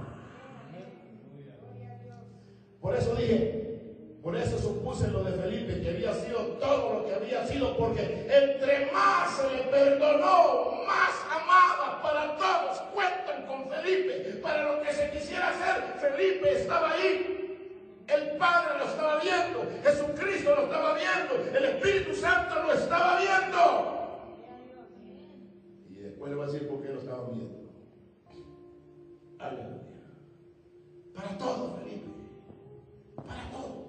[2.80, 7.16] Por eso dije, por eso supuse lo de Felipe, que había sido todo lo que
[7.16, 12.80] había sido, porque entre más se le perdonó, más amaba para todos.
[12.94, 13.25] Cuentan con
[13.86, 17.32] Felipe, para lo que se quisiera hacer, Felipe estaba ahí.
[18.08, 24.30] El Padre lo estaba viendo, Jesucristo lo estaba viendo, el Espíritu Santo lo estaba viendo.
[25.90, 27.56] Y después le va a decir por qué lo estaban viendo.
[29.40, 29.82] Aleluya.
[31.14, 32.08] Para todo, Felipe.
[33.16, 33.86] Para todo.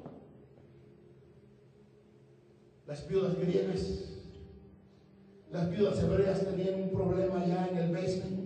[2.86, 4.20] Las viudas griegas,
[5.50, 8.45] las viudas hebreas tenían un problema ya en el basement.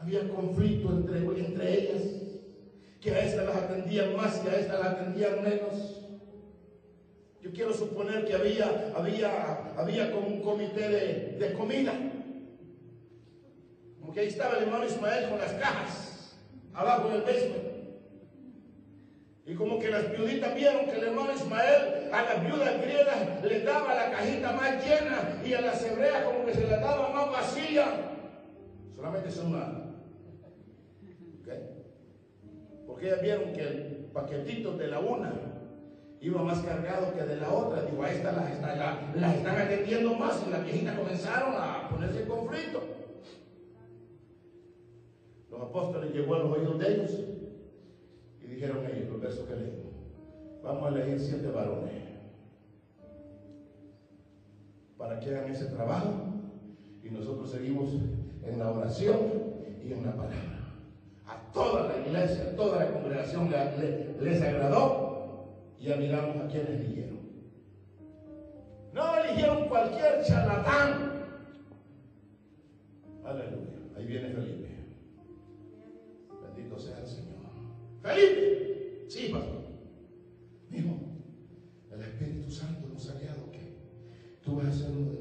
[0.00, 2.02] Había conflicto entre, entre ellas
[3.00, 6.00] que a esta las atendían más y a esta las atendían menos.
[7.42, 11.92] Yo quiero suponer que había, había, había como un comité de, de comida.
[14.04, 16.36] Porque ahí estaba el hermano Ismael con las cajas
[16.74, 17.70] abajo del basement.
[19.46, 23.60] Y como que las viuditas vieron que el hermano Ismael a las viudas griegas le
[23.62, 27.30] daba la cajita más llena y a las hebreas como que se la daba más
[27.32, 27.84] vacía.
[28.94, 29.89] Solamente son una.
[33.00, 35.32] Porque ellas vieron que el paquetito de la una
[36.20, 37.80] iba más cargado que de la otra.
[37.86, 41.88] Digo, a esta las, está- la- las están atendiendo más y las viejitas comenzaron a
[41.88, 42.82] ponerse en conflicto.
[45.50, 47.24] Los apóstoles llegó a los oídos de ellos
[48.42, 49.92] y dijeron ellos, los versos que leímos,
[50.62, 52.02] vamos a elegir siete varones
[54.98, 56.12] para que hagan ese trabajo
[57.02, 57.94] y nosotros seguimos
[58.42, 59.16] en la oración
[59.82, 60.49] y en la palabra.
[61.30, 66.36] A toda la iglesia, a toda la congregación le- le- les agradó y ya miramos
[66.36, 67.20] a quienes eligieron.
[68.92, 71.12] No eligieron cualquier charlatán.
[73.24, 73.78] Aleluya.
[73.96, 74.68] Ahí viene Felipe.
[76.42, 77.36] Bendito sea el Señor.
[78.02, 79.04] Felipe.
[79.08, 79.60] Sí, pastor.
[80.68, 80.96] Mijo,
[81.92, 83.76] el Espíritu Santo nos ha guiado que
[84.42, 85.19] tú vas a ser uno de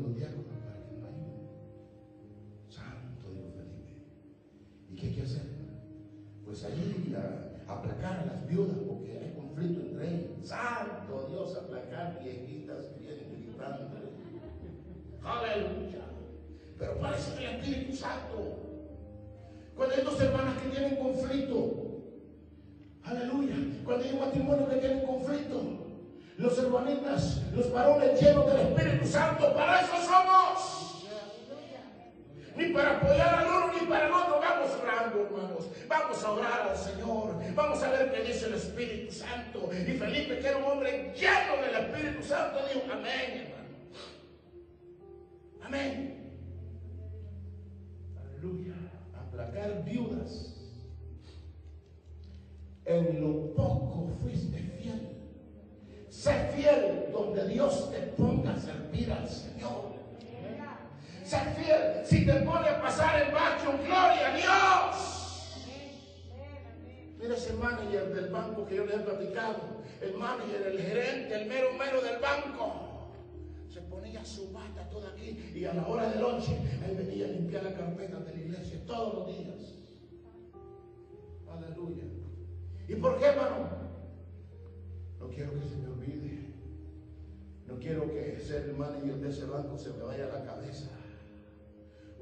[7.68, 10.32] aplacar a las viudas porque hay conflicto entre ellas.
[10.44, 13.30] Santo Dios, aplacar viejitas que vienen.
[15.24, 16.06] Aleluya.
[16.78, 18.58] Pero parece el Espíritu Santo.
[19.76, 22.02] Cuando hay dos hermanas que tienen conflicto,
[23.04, 23.56] aleluya.
[23.86, 25.62] Cuando hay un matrimonio que tiene conflicto,
[26.38, 30.79] los hermanitas, los varones llenos del Espíritu Santo, para eso somos.
[32.60, 34.42] Ni para apoyar al uno ni para el otro.
[34.42, 35.70] Vamos orando, hermanos.
[35.88, 37.56] Vamos a orar al Señor.
[37.56, 39.70] Vamos a ver qué dice el Espíritu Santo.
[39.72, 43.70] Y Felipe, que era un hombre lleno del Espíritu Santo, dijo amén, hermano.
[45.64, 46.34] Amén.
[48.20, 48.74] Aleluya.
[49.18, 50.54] Aplacar viudas.
[52.84, 55.16] En lo poco fuiste fiel.
[56.10, 59.89] Sé fiel donde Dios te ponga a servir al Señor.
[61.30, 63.72] Sé fiel si te pone a pasar el bacho.
[63.86, 65.60] Gloria a Dios.
[67.20, 69.60] Mira ese manager del banco que yo le he platicado.
[70.02, 73.12] El manager, el gerente, el mero mero del banco.
[73.72, 76.58] Se ponía su bata toda aquí y a la hora de noche
[76.88, 79.76] él venía a limpiar la carpeta de la iglesia todos los días.
[81.48, 82.06] Aleluya.
[82.88, 83.70] ¿Y por qué, hermano?
[85.20, 86.56] No quiero que se me olvide.
[87.68, 90.90] No quiero que ser el manager de ese banco se me vaya a la cabeza.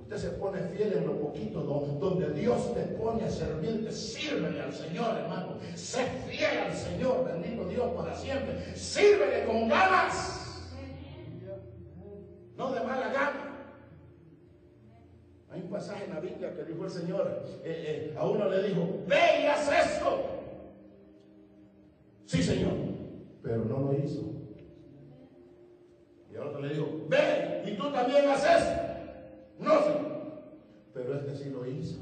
[0.08, 3.92] Usted se pone fiel en lo poquito do- donde Dios te pone a servirte.
[3.92, 5.58] Sírvele al Señor, hermano.
[5.76, 8.74] Sé fiel al Señor, bendito Dios para siempre.
[8.74, 10.64] Sírvele con ganas.
[12.56, 13.68] No de mala gana.
[15.52, 18.64] Hay un pasaje en la Biblia que dijo el Señor, eh, eh, a uno le
[18.64, 20.26] dijo, ve y haz esto.
[22.28, 22.72] Sí, Señor,
[23.44, 24.22] pero no lo hizo.
[26.32, 28.87] Y al otro le dijo, ve y tú también haz esto.
[29.60, 30.22] No, Señor,
[30.94, 32.00] pero este sí lo hizo.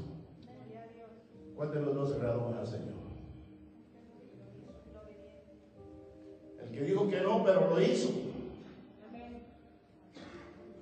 [1.54, 2.96] ¿Cuál de los dos más al Señor?
[6.62, 8.10] El que dijo que no, pero lo hizo.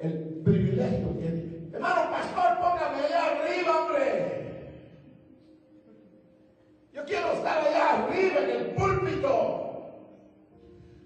[0.00, 1.68] El privilegio que...
[1.72, 4.70] Hermano pastor, póngame allá arriba, hombre.
[6.92, 9.60] Yo quiero estar allá arriba en el púlpito.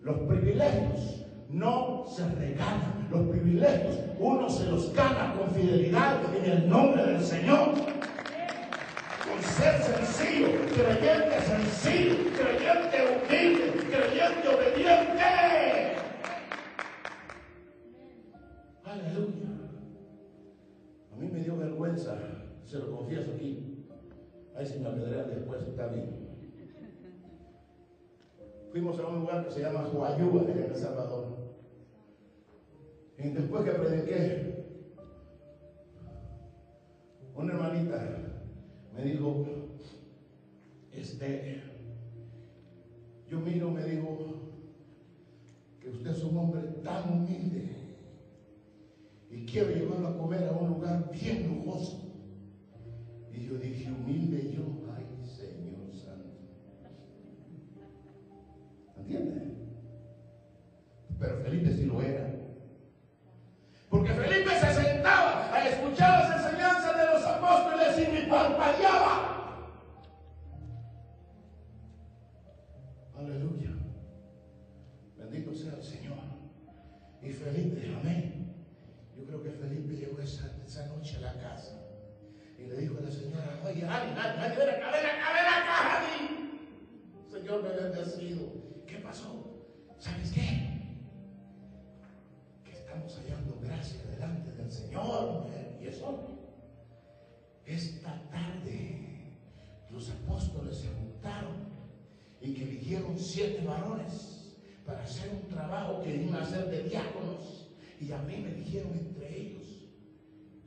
[0.00, 3.08] Los privilegios no se regalan.
[3.10, 7.70] Los privilegios uno se los gana con fidelidad en el nombre del Señor.
[7.74, 15.24] Con ser sencillo, creyente sencillo, creyente humilde, creyente obediente.
[18.84, 19.48] Aleluya.
[21.12, 22.18] A mí me dio vergüenza,
[22.64, 23.86] se lo confieso aquí.
[24.56, 26.28] Ahí si me apedrean después, está bien.
[28.72, 31.37] Fuimos a un lugar que se llama Huayúa, en El Salvador.
[33.18, 34.64] Y después que prediqué,
[37.34, 38.18] una hermanita
[38.94, 39.44] me dijo,
[40.92, 41.60] este,
[43.28, 44.18] yo miro, me dijo,
[45.80, 47.68] que usted es un hombre tan humilde
[49.30, 51.98] y quiero llevarlo a comer a un lugar bien lujoso.
[53.32, 54.62] Y yo dije, humilde yo,
[54.94, 56.38] ay Señor Santo.
[58.96, 59.42] ¿Entiende?
[61.18, 62.37] Pero Felipe sí lo era.
[63.98, 69.74] Porque Felipe se sentaba a escuchar las enseñanzas de los apóstoles y ni parpadeaba.
[73.18, 73.70] Aleluya.
[75.16, 76.18] Bendito sea el Señor.
[77.20, 78.54] Y Felipe, amén.
[79.16, 81.74] Yo creo que Felipe llegó esa, esa noche a la casa
[82.60, 86.60] Oye, Ani, Ani, Ani, ven acá, ven acá, ven acá, Ani.
[87.32, 88.46] Señor, me bendecido.
[88.86, 89.66] ¿Qué pasó?
[89.98, 90.67] ¿Sabes qué?
[92.98, 95.46] Estamos hallando gracia delante del Señor.
[95.80, 96.18] Y eso,
[97.64, 99.36] esta tarde,
[99.90, 101.68] los apóstoles se juntaron
[102.40, 107.70] y que eligieron siete varones para hacer un trabajo que iban a hacer de diáconos.
[108.00, 109.66] Y a mí me eligieron entre ellos.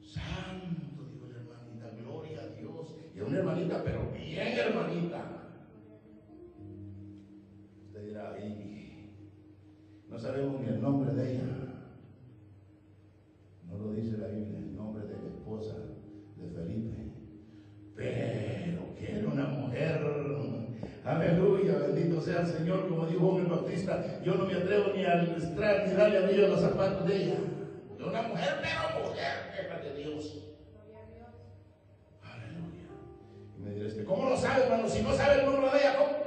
[0.02, 2.96] Santo, dijo la hermanita, gloria a Dios.
[3.14, 5.50] Y una hermanita, pero bien hermanita.
[7.88, 9.18] Usted dirá, ahí,
[10.08, 11.71] no sabemos ni el nombre de ella.
[13.72, 15.76] No lo dice la Biblia, el nombre de la esposa
[16.36, 16.98] de Felipe.
[17.96, 20.22] Pero que era una mujer.
[21.04, 25.24] Aleluya, bendito sea el Señor, como dijo el Bautista, yo no me atrevo ni a
[25.24, 27.36] extraer ni darle a los zapatos de ella.
[27.98, 30.48] De una mujer, pero mujer, jefa de Dios.
[32.22, 32.86] Aleluya.
[33.58, 34.88] Y me dirá este, ¿cómo lo sabe, hermano?
[34.88, 36.21] Si no sabe el nombre de ella, ¿cómo?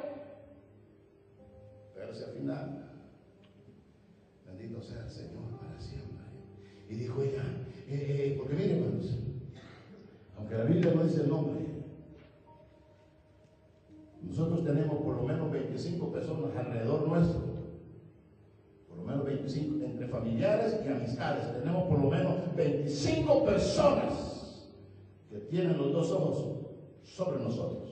[26.10, 26.66] Ojos
[27.04, 27.90] sobre nosotros.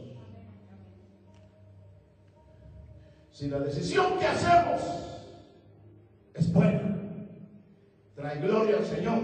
[3.31, 4.81] Si la decisión que hacemos
[6.35, 6.97] es buena,
[8.15, 9.21] trae gloria al Señor,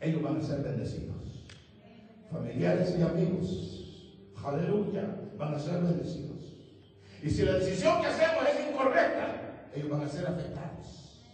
[0.00, 1.46] ellos van a ser bendecidos.
[2.30, 6.34] Familiares y amigos, aleluya, van a ser bendecidos.
[7.22, 11.24] Y si la decisión que hacemos es incorrecta, ellos van a ser afectados.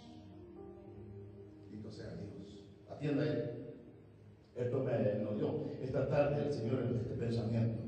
[1.68, 2.62] Bendito sea Dios.
[2.90, 3.59] Atienda él.
[4.60, 4.98] Esto me
[5.36, 7.80] dio esta tarde el Señor este pensamiento.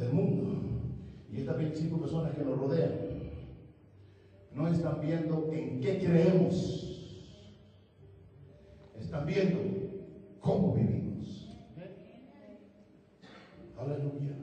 [0.00, 0.50] El mundo
[1.30, 2.92] y estas 25 personas que nos rodean
[4.52, 6.82] no están viendo en qué creemos.
[8.98, 9.60] Están viendo
[10.40, 11.54] cómo vivimos.
[13.78, 14.36] Aleluya.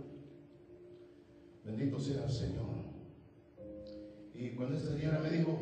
[1.66, 2.64] Bendito sea el Señor.
[4.34, 5.58] Y cuando esta señora me dijo,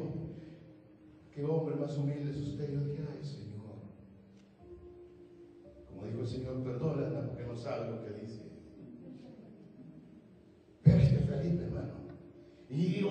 [1.33, 3.40] qué hombre más humilde es usted, yo dije, ay.
[6.01, 8.41] Como dijo el Señor, perdónala porque no sabe lo que dice.
[10.81, 11.93] Pero este Felipe, hermano.
[12.69, 13.01] Y,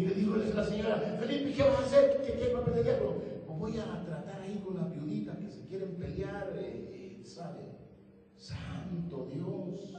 [0.00, 2.22] le dijo la señora, Felipe, ¿qué vas a hacer?
[2.26, 2.98] ¿Qué, qué va a pelear?
[3.46, 7.60] Pues voy a tratar ahí con las viuditas que se quieren pelear, eh, ¿sabe?
[8.34, 9.94] Santo Dios.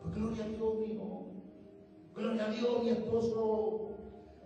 [0.00, 1.26] Pues gloria a Dios, mío.
[2.14, 3.96] Gloria a Dios, mi esposo.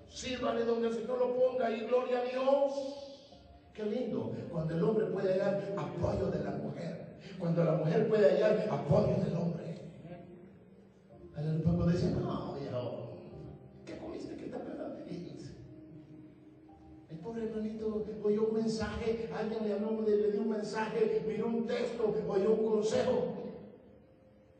[0.09, 3.06] Sírvale donde el Señor lo ponga y gloria a Dios.
[3.77, 4.33] Qué lindo.
[4.51, 7.19] Cuando el hombre puede hallar apoyo de la mujer.
[7.39, 9.67] Cuando la mujer puede hallar apoyo del hombre.
[11.37, 13.11] El pueblo dice, no, viejo,
[13.85, 14.35] ¿qué comiste?
[14.37, 14.99] ¿Qué pensando?
[15.07, 15.37] Y-
[17.11, 21.67] El pobre hermanito oyó un mensaje, alguien le habló, le, dio un mensaje, miró un
[21.67, 23.35] texto, oyó un consejo.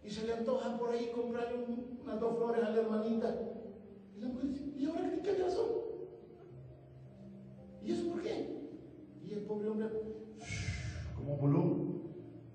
[0.05, 3.35] Y se le antoja por ahí comprarle un- unas dos flores a la hermanita.
[4.15, 5.67] Y la mujer dice, ¿y ahora qué, qué razón?
[7.83, 8.56] ¿Y eso por qué?
[9.37, 9.89] El pobre hombre,
[11.15, 12.03] como bolón,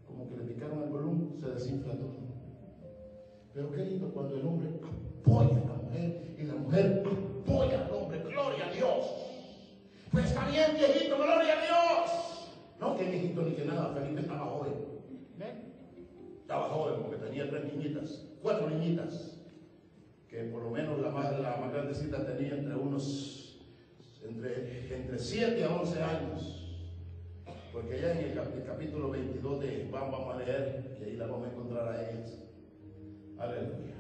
[0.08, 2.18] como que le picaron el bolón, se desinfla todo.
[3.54, 4.70] Pero qué lindo cuando el hombre
[5.20, 8.24] apoya a la mujer y la mujer apoya al hombre.
[8.24, 9.06] Gloria a Dios.
[10.12, 12.52] Pues está bien, viejito, gloria a Dios.
[12.80, 14.74] No, que viejito ni que nada, Felipe estaba joven.
[16.42, 19.40] Estaba joven porque tenía tres niñitas, cuatro niñitas,
[20.28, 23.62] que por lo menos la más, la más grandecita tenía entre unos,
[24.24, 26.61] entre, entre 7 a 11 años.
[27.74, 31.16] Porque allá en el, cap- el capítulo 22 de Juan vamos a leer, y ahí
[31.16, 32.38] la vamos a encontrar a ellas.
[33.38, 33.96] Aleluya.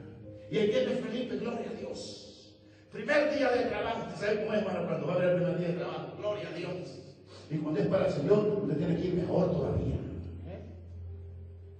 [0.49, 2.57] Y ahí viene Felipe, gloria a Dios.
[2.91, 5.57] Primer día de trabajo, usted sabe cómo es para cuando va a haber el primer
[5.59, 6.99] día de trabajo, gloria a Dios.
[7.49, 9.95] Y cuando es para el Señor, usted tiene que ir mejor todavía.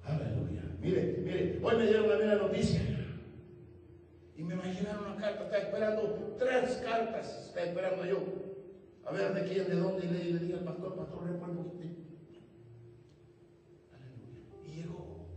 [0.05, 0.61] Aleluya.
[0.81, 2.81] Mire, mire, hoy me dieron una buena noticia.
[4.37, 8.17] Y me imaginaron una carta, estaba esperando tres cartas, estaba esperando yo.
[9.05, 11.71] A ver de quién, de dónde, y le, le dije al pastor, pastor, recuerdo un
[11.71, 12.01] poquito.
[13.91, 14.65] Aleluya.
[14.65, 15.27] Y llegó.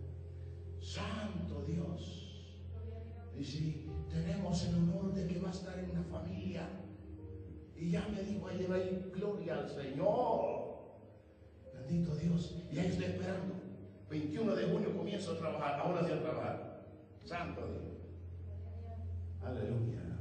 [0.80, 2.60] Santo Dios.
[3.36, 6.68] Y si tenemos el honor de que va a estar en una familia.
[7.76, 10.64] Y ya me dijo ayer ahí, gloria al Señor.
[11.74, 12.62] Bendito Dios.
[12.70, 13.54] Y ahí estoy esperando.
[14.08, 15.80] 21 de junio comienzo a trabajar.
[15.80, 16.86] Ahora sí a trabajar.
[17.24, 17.82] Santo Dios.
[19.42, 20.13] Aleluya.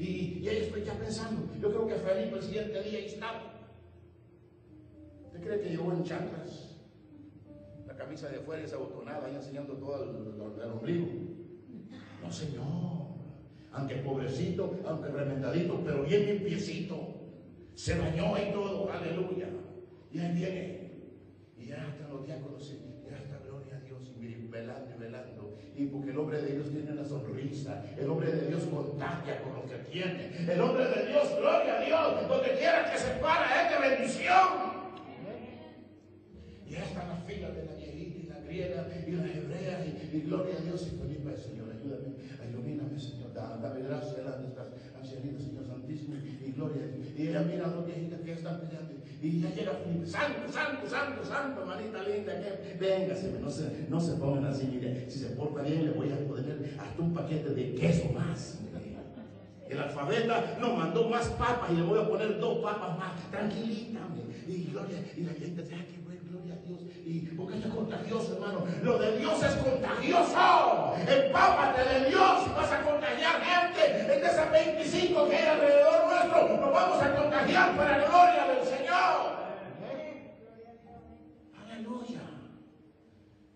[0.00, 1.46] Y, y ahí estoy ya pensando.
[1.60, 3.52] Yo creo que Felipe el siguiente día estaba.
[5.26, 6.78] ¿Usted cree que llegó en chanclas?
[7.86, 11.06] La camisa de fuera y desabotonada, ahí enseñando todo el, ombligo.
[12.22, 12.64] No, Señor.
[13.72, 16.96] Aunque pobrecito, aunque remendadito, pero bien limpiecito.
[17.74, 19.48] Se bañó y todo, aleluya.
[20.10, 20.92] Y ahí viene.
[21.58, 25.39] Y ya están los diáconos, y ya está, gloria a Dios, y velando y velando.
[25.80, 29.54] Y porque el hombre de Dios tiene una sonrisa, el hombre de Dios contagia con
[29.54, 30.28] lo que tiene.
[30.52, 34.48] El hombre de Dios, gloria a Dios, donde quiera que se para, es de bendición.
[36.66, 40.20] Y ya están las filas de la viejita y la griega y la hebrea y,
[40.20, 42.12] gloria a Dios y Felipe, Señor, ayúdame,
[42.48, 44.68] ilumíname, Señor, da- dame gracia delante de estas
[45.00, 46.14] ancianitas, Señor Santísimo,
[46.44, 47.06] y gloria a Dios.
[47.16, 48.89] Y ella mira a dos viejitas que están peleando
[49.22, 54.12] y ya llega Felipe, santo, santo, santo, santo, manita linda, que no se, no se
[54.14, 57.74] pongan así, mire, si se porta bien le voy a poner hasta un paquete de
[57.74, 58.60] queso más.
[58.62, 58.70] mire.
[59.68, 63.30] El alfabeta nos mandó más papas y le voy a poner dos papas más.
[63.30, 64.36] Tranquilita, hombre.
[64.48, 65.99] Y gloria, y la gente dice,
[66.78, 66.96] Dios.
[67.04, 68.64] Y porque esto es contagioso, hermano.
[68.82, 70.94] Lo de Dios es contagioso.
[70.98, 74.06] Empápate de Dios y vas a contagiar gente.
[74.06, 79.40] De esas 25 que hay alrededor nuestro, nos vamos a contagiar para gloria del Señor.
[81.62, 82.20] Aleluya.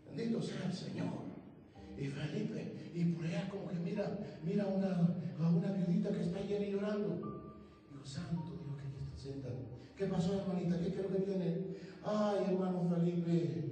[0.06, 1.24] Bendito sea el Señor.
[1.96, 6.40] Y Felipe, y por allá como que mira, mira una, a una viudita que está
[6.40, 7.08] llena y llorando.
[7.90, 9.54] Digo, santo Dios, que aquí está sentada.
[9.96, 10.78] ¿Qué pasó, hermanita?
[10.80, 11.74] ¿Qué creo que viene?
[12.04, 13.64] Ay, hermano Felipe.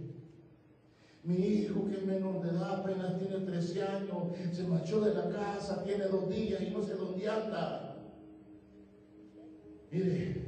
[1.24, 5.28] Mi hijo, que es menor de edad, apenas tiene 13 años, se marchó de la
[5.28, 7.96] casa, tiene dos días y no sé dónde anda.
[9.90, 10.42] Mire,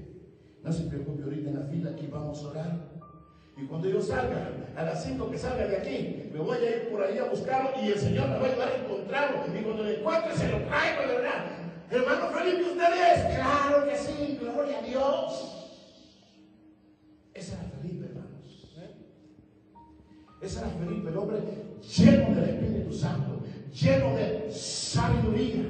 [0.64, 2.94] no se preocupe ahorita en la fila, aquí vamos a orar.
[3.56, 6.88] Y cuando yo salga, a las 5 que salga de aquí, me voy a ir
[6.90, 9.44] por ahí a buscarlo y el Señor me va a ayudar a encontrarlo.
[9.46, 11.44] Y cuando lo encuentre, se lo traigo, de verdad.
[11.88, 13.36] Hermano Felipe, ¿usted es?
[13.36, 15.50] Claro que sí, gloria a Dios.
[17.34, 17.73] Era Felipe, hermanos.
[20.44, 21.38] Ese era Felipe, el hombre
[21.80, 23.42] lleno del Espíritu Santo,
[23.72, 25.64] lleno de sabiduría.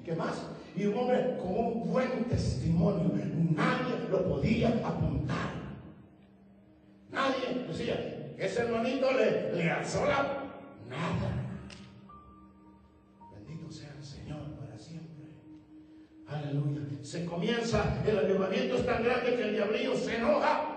[0.00, 0.34] ¿Y qué más?
[0.74, 3.12] Y un hombre con un buen testimonio.
[3.50, 5.52] Nadie lo podía apuntar.
[7.10, 10.42] Nadie decía, ese hermanito le, le alzó la
[10.88, 11.58] nada.
[13.34, 15.26] Bendito sea el Señor para siempre.
[16.26, 16.80] Aleluya.
[17.02, 20.71] Se comienza, el avivamiento es tan grande que el diablillo se enoja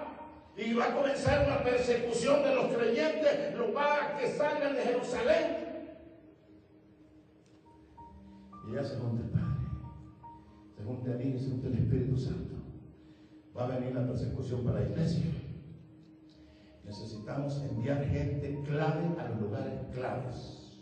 [0.58, 4.82] y va a comenzar una persecución de los creyentes, los va a que salgan de
[4.82, 5.58] Jerusalén.
[8.68, 9.46] Y ya se junta el Padre,
[10.76, 12.56] se junta el Hijo se junta el Espíritu Santo.
[13.56, 15.26] Va a venir la persecución para la iglesia.
[16.86, 20.80] Necesitamos enviar gente clave a los lugares claves.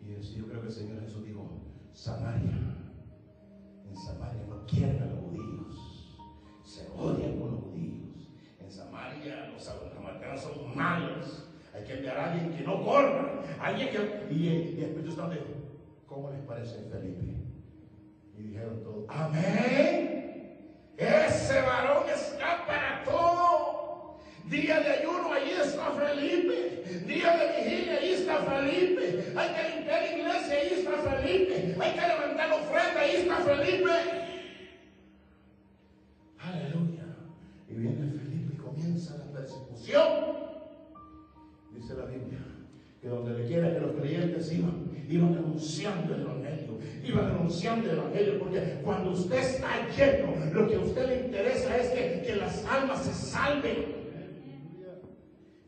[0.00, 1.60] Y yo creo que el Señor Jesús dijo,
[1.92, 2.58] Samaria.
[3.88, 6.18] En Samaria no quieren a los judíos.
[6.64, 7.63] Se odian con los
[9.12, 11.48] Samaria los samaritanos son malos.
[11.74, 13.32] Hay que enviar a alguien que no corra.
[13.60, 14.26] Alguien que...
[14.34, 15.44] Y, el- el Espíritu Santo dijo,
[16.06, 17.34] ¿cómo les parece Felipe?
[18.38, 20.80] Y dijeron todos, amén.
[20.96, 24.18] Ese varón está para todo.
[24.46, 26.84] Día de ayuno, allí está Felipe.
[27.06, 29.24] Día de vigilia, allí está Felipe.
[29.36, 31.76] Hay que limpiar la iglesia, allí está Felipe.
[31.80, 33.90] Hay que levantar ofrenda, ahí está Felipe.
[41.74, 42.38] Dice la Biblia
[43.04, 47.98] que donde le quiera que los creyentes iban, iban anunciando el Evangelio, iban anunciando el
[47.98, 52.36] Evangelio, porque cuando usted está lleno, lo que a usted le interesa es que, que
[52.36, 53.76] las almas se salven,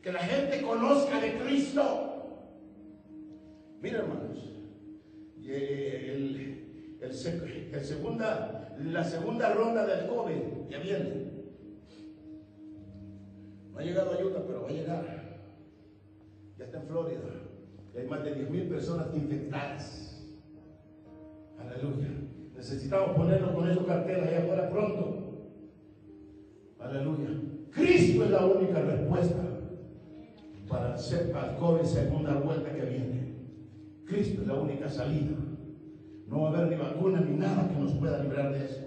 [0.01, 2.53] que la gente conozca de Cristo.
[3.83, 4.39] Mira, hermanos,
[5.39, 11.26] y el, el segunda, la segunda ronda del COVID ya viene.
[13.77, 15.05] No ha llegado ayuda, pero va a llegar.
[16.57, 17.20] Ya está en Florida.
[17.95, 20.27] Y hay más de 10 mil personas infectadas.
[21.59, 22.09] Aleluya.
[22.57, 25.53] Necesitamos ponernos con esos carteles allá afuera pronto.
[26.81, 27.29] Aleluya.
[27.70, 29.43] Cristo es la única respuesta
[30.70, 33.35] para el COVID segunda vuelta que viene.
[34.07, 35.37] Cristo es la única salida.
[36.29, 38.87] No va a haber ni vacuna ni nada que nos pueda librar de eso.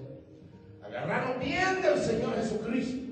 [0.82, 3.09] Agarraron bien del Señor Jesucristo.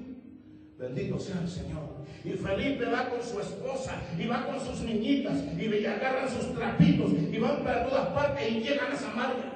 [0.77, 1.97] Bendito sea el Señor.
[2.23, 7.11] Y Felipe va con su esposa y va con sus niñitas y agarran sus trapitos
[7.11, 9.53] y van para todas partes y llegan a Samaria.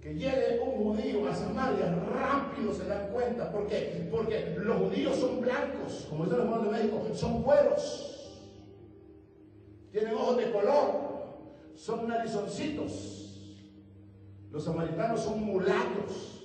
[0.00, 3.52] Que llegue un judío a Samaria, rápido se dan cuenta.
[3.52, 4.08] ¿Por qué?
[4.10, 8.14] Porque los judíos son blancos, como dicen los hermanos de México, son güeros.
[9.92, 13.24] Tienen ojos de color, son narizoncitos.
[14.50, 16.38] Los samaritanos son mulatos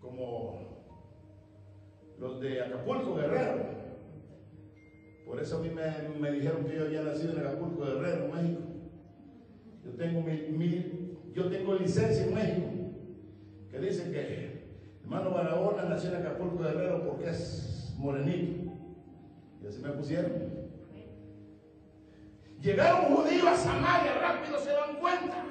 [0.00, 0.61] como
[2.22, 3.82] los de Acapulco, Guerrero.
[5.26, 8.60] Por eso a mí me, dijeron que yo había nacido en Acapulco, Guerrero, México.
[9.84, 10.24] Yo tengo,
[11.34, 12.68] yo tengo licencia en México
[13.72, 14.62] que dice que
[15.02, 18.72] hermano Barahona nació en Acapulco, Guerrero porque es morenito.
[19.60, 20.32] Y así me pusieron.
[22.60, 25.44] Llegaron judíos a Samaria, rápido se dan cuenta.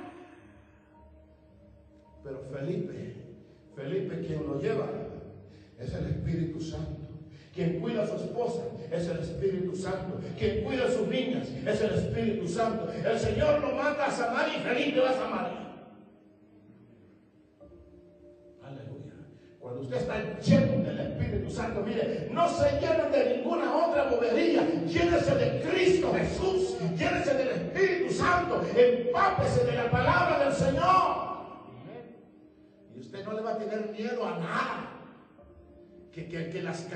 [2.23, 3.15] Pero Felipe,
[3.75, 4.87] Felipe quien lo lleva
[5.81, 7.01] es el Espíritu Santo.
[7.53, 8.61] Quien cuida a su esposa
[8.91, 10.19] es el Espíritu Santo.
[10.37, 12.89] Quien cuida a sus niñas es el Espíritu Santo.
[12.91, 15.57] El Señor lo manda a Samaria y Felipe va a Samaria.
[18.63, 19.13] Aleluya.
[19.59, 24.65] Cuando usted está lleno del Espíritu Santo, mire, no se llenen de ninguna otra bobería.
[24.87, 26.77] Llénese de Cristo Jesús.
[26.97, 28.61] Llénese del Espíritu Santo.
[28.75, 31.31] Empápese de la palabra del Señor.
[32.95, 35.00] Y usted no le va a tener miedo a nada.
[36.13, 36.87] Que, que- que las,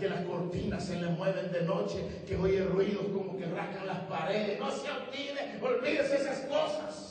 [0.00, 4.00] que las cortinas se le mueven de noche, que oye ruidos como que rascan las
[4.00, 4.58] paredes.
[4.58, 7.10] No se olvide, olvídese esas cosas.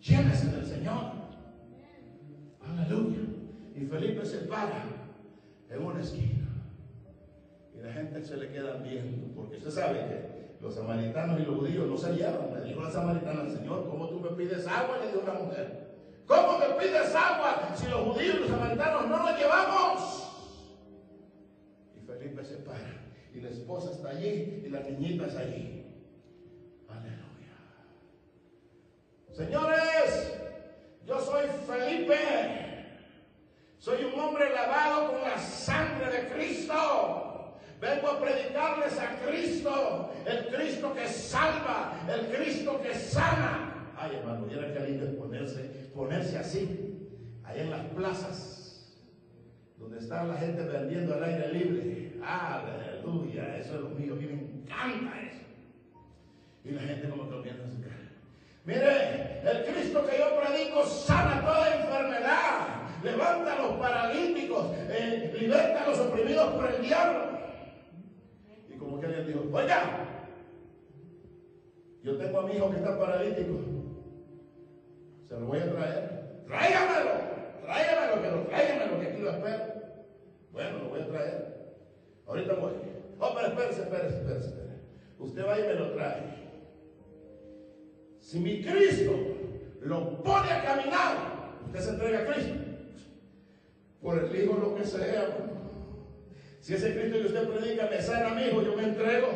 [0.00, 1.12] Llénese del Señor.
[2.66, 3.18] Aleluya.
[3.76, 4.84] Y Felipe se para
[5.68, 6.48] en una esquina.
[7.74, 9.34] Y la gente se le queda viendo.
[9.34, 12.54] Porque usted sabe que los samaritanos y los judíos no se llevan.
[12.58, 14.98] Le dijo la samaritana al Señor, ¿cómo tú me pides agua?
[14.98, 15.89] Le dijo la mujer.
[16.30, 20.28] ¿Cómo me pides agua si los judíos y los samaritanos no nos llevamos?
[21.96, 23.02] Y Felipe se para.
[23.34, 25.84] Y la esposa está allí y la niñita está allí.
[26.88, 27.56] Aleluya.
[29.32, 30.40] Señores,
[31.04, 32.16] yo soy Felipe.
[33.78, 37.58] Soy un hombre lavado con la sangre de Cristo.
[37.80, 43.90] Vengo a predicarles a Cristo, el Cristo que salva, el Cristo que sana.
[43.96, 46.98] Ay, hermano, viera qué lindo es ponerse, ponerse así,
[47.44, 48.96] ahí en las plazas,
[49.78, 52.12] donde está la gente vendiendo al aire libre.
[52.24, 55.42] Aleluya, eso es lo mío, a mí me encanta eso.
[56.64, 58.12] Y la gente como a su cara.
[58.64, 65.84] Mire, el Cristo que yo predico sana toda enfermedad, levanta a los paralíticos, eh, liberta
[65.84, 67.38] a los oprimidos por el diablo.
[68.74, 70.06] Y como que alguien dijo, oiga,
[72.02, 73.79] yo tengo a mi hijo que está paralítico,
[75.30, 76.44] se lo voy a traer.
[76.48, 77.10] Tráigamelo,
[77.62, 79.64] tráigamelo, que lo tráigamelo, que aquí lo espero.
[80.50, 81.54] Bueno, lo voy a traer.
[82.26, 82.72] Ahorita voy.
[83.20, 84.54] Oh, pero espérese, espérese, espérese.
[85.20, 86.22] Usted va y me lo trae.
[88.18, 89.12] Si mi Cristo
[89.82, 91.16] lo pone a caminar,
[91.66, 92.54] usted se entrega a Cristo.
[94.02, 95.28] Por el Hijo, lo que sea.
[96.58, 99.28] Si ese Cristo que usted predica me sana mi hijo, yo me entrego.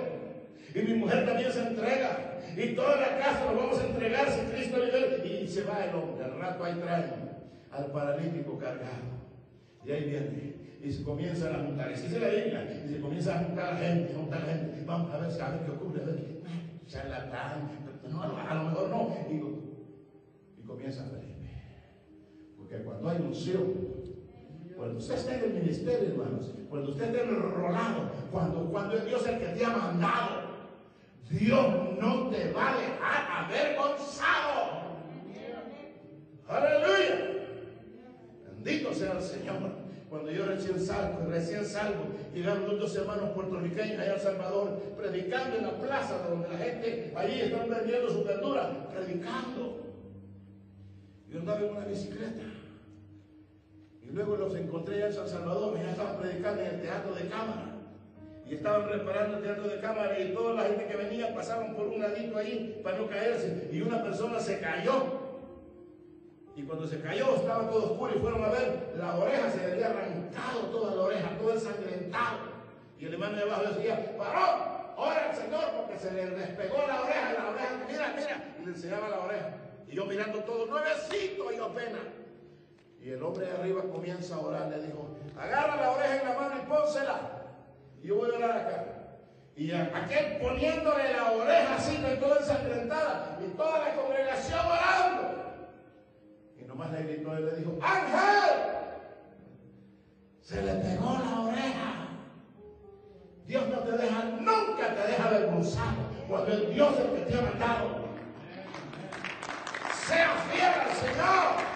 [0.74, 2.34] Y mi mujer también se entrega.
[2.57, 5.25] Y toda la casa lo vamos a entregar si Cristo libera.
[5.25, 6.25] Y se va el hombre.
[6.25, 7.13] Al rato ahí traen
[7.71, 9.15] al paralítico cargado.
[9.85, 10.55] Y ahí viene.
[10.83, 11.91] Y se comienzan a juntar.
[11.91, 12.83] Y si se la Biblia.
[12.85, 14.83] Y se comienza a juntar a la gente, a juntar la gente.
[14.87, 16.03] Vamos a ver, qué ocurre.
[16.03, 16.43] A ver qué.
[16.87, 17.71] Charlatán.
[18.11, 19.17] No, a lo, a lo mejor no.
[19.31, 21.35] Y, y comienza Felipe.
[22.57, 23.65] Porque cuando hay unción,
[24.77, 29.27] cuando usted está en el ministerio, hermanos, cuando usted está enrolado, cuando, cuando es Dios
[29.27, 30.43] el que te ha mandado,
[31.31, 31.66] Dios
[32.01, 34.85] no te va a dejar avergonzado.
[36.49, 37.45] Aleluya.
[38.47, 39.85] Bendito sea el Señor.
[40.14, 45.64] Cuando yo recién salgo, recién salgo, llegaron dos hermanos puertorriqueños allá El Salvador, predicando en
[45.64, 49.81] la plaza donde la gente allí están vendiendo su verdura, predicando.
[51.29, 52.43] Yo andaba en una bicicleta.
[54.03, 57.29] Y luego los encontré allá en San Salvador, ya estaban predicando en el teatro de
[57.29, 57.74] cámara.
[58.47, 61.86] Y estaban reparando el teatro de cámara y toda la gente que venía pasaban por
[61.86, 63.68] un ladito ahí para no caerse.
[63.72, 65.24] Y una persona se cayó.
[66.55, 69.86] Y cuando se cayó estaba todo oscuro y fueron a ver, la oreja se había
[69.86, 72.38] arrancado toda la oreja, todo ensangrentado.
[72.99, 77.03] Y el hermano de abajo decía, paró, ora al Señor porque se le despegó la
[77.03, 79.51] oreja, la oreja, mira, mira, y le enseñaba la oreja.
[79.88, 82.03] Y yo mirando todo, nuevecito y apenas.
[83.01, 86.40] Y el hombre de arriba comienza a orar, le dijo, agarra la oreja en la
[86.40, 87.43] mano y pónsela.
[88.05, 88.85] Y yo voy a orar acá.
[89.57, 95.65] Y aquel poniéndole la oreja así, con toda ensangrentada, y toda la congregación orando.
[96.61, 98.61] Y nomás le gritó y le dijo, Ángel,
[100.43, 102.09] se le pegó la oreja.
[103.47, 107.43] Dios no te deja, nunca te deja avergonzado cuando es Dios el que te ha
[107.43, 108.05] mandado.
[110.07, 111.74] Sea fiel al Señor.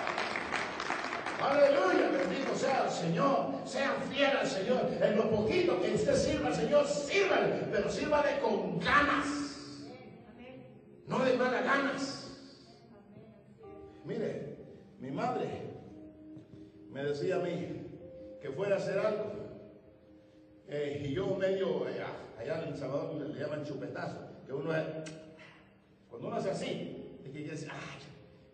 [1.40, 3.54] Aleluya, bendito sea el Señor.
[3.64, 4.90] Sean fiel al Señor.
[5.00, 9.26] En lo poquito que usted sirva al Señor, sírvale, pero sírvale con ganas.
[11.06, 12.40] No de malas ganas.
[14.04, 14.56] Mire,
[15.00, 15.46] mi madre
[16.90, 17.86] me decía a mí,
[18.40, 19.32] que fuera a hacer algo.
[20.68, 24.76] Eh, y yo medio, eh, ah, allá en El Salvador le, llaman chupetazo, que uno
[24.76, 24.84] es,
[26.10, 26.94] cuando uno hace así,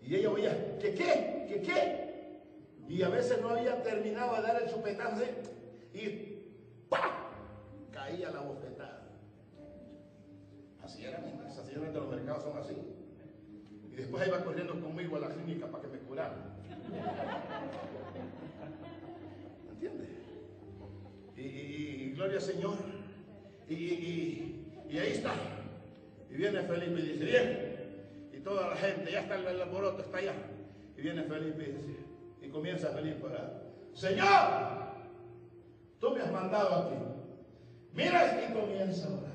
[0.06, 1.46] y ella oía, ¿qué qué?
[1.48, 2.03] ¿Qué qué?
[2.88, 5.24] Y a veces no había terminado de dar el chupetazo así,
[5.94, 7.30] y ¡pa!
[7.90, 9.02] caía la bofetada.
[10.82, 12.76] Así eran, esas señoras de los mercados son así.
[13.90, 16.54] Y después iba corriendo conmigo a la clínica para que me curaran.
[19.70, 20.08] ¿Entiendes?
[21.36, 22.76] Y, gloria al Señor.
[23.68, 25.32] Y, ahí está.
[26.30, 27.74] Y viene Felipe y dice, bien.
[28.32, 30.34] Y toda la gente, ya está el alboroto, está allá.
[30.98, 32.03] Y viene Felipe y dice,
[32.44, 33.62] y comienza a orar.
[33.92, 34.26] Señor,
[35.98, 36.96] tú me has mandado aquí.
[37.92, 39.34] Mira y comienza a orar.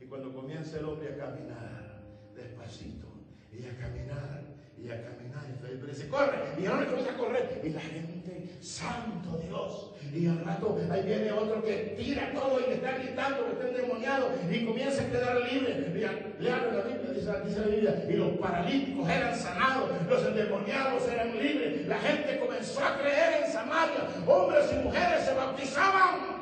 [0.00, 2.02] Y cuando comienza el hombre a caminar,
[2.34, 3.06] despacito,
[3.52, 4.42] y a caminar,
[4.82, 8.50] y a caminar, y Felipe dice, corre, y hombre comienza a correr, y la gente,
[8.60, 13.46] santo Dios, y al rato ahí viene otro que tira todo y le está gritando,
[13.46, 15.92] que está endemoniado, y comienza a quedar libre.
[15.94, 20.26] Y le habla la Biblia, dice, dice la Biblia, y los paralíticos eran sanados, los
[20.26, 26.38] endemoniados eran libres, la gente comenzó a creer en Samaria, hombres y mujeres se bautizaban.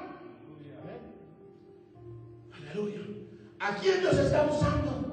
[2.53, 3.01] Aleluya.
[3.59, 5.06] ¿A quién Dios está usando?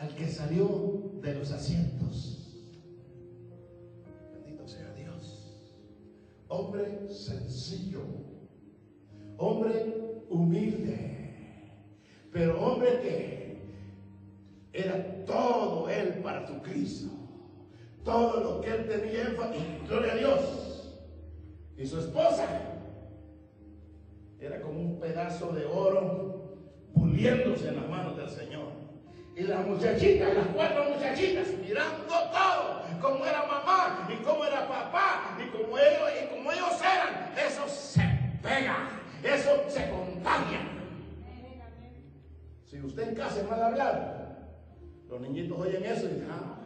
[0.00, 2.38] Al que salió de los asientos.
[4.32, 5.74] Bendito sea Dios.
[6.48, 8.02] Hombre sencillo.
[9.36, 11.08] Hombre humilde.
[12.32, 13.58] Pero hombre que
[14.72, 17.10] era todo él para tu Cristo.
[18.04, 19.62] Todo lo que él tenía énfasis.
[19.88, 20.94] Gloria a Dios.
[21.76, 22.46] Y su esposa
[24.40, 26.56] era como un pedazo de oro
[26.94, 28.57] puliéndose en las manos del Señor.
[29.38, 35.38] Y las muchachitas, las cuatro muchachitas, mirando todo, como era mamá y como era papá
[35.38, 38.02] y como ellos, y como ellos eran, eso se
[38.42, 38.88] pega,
[39.22, 40.58] eso se contagia.
[42.64, 44.48] Si usted en casa es mal hablar,
[45.08, 46.58] los niñitos oyen eso y dicen, ah,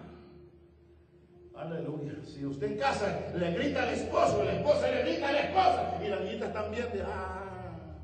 [1.54, 2.14] Aleluya.
[2.24, 6.00] Si usted en casa le grita al esposo, la esposa le grita a la esposa,
[6.02, 7.98] y las niñitas también de ah.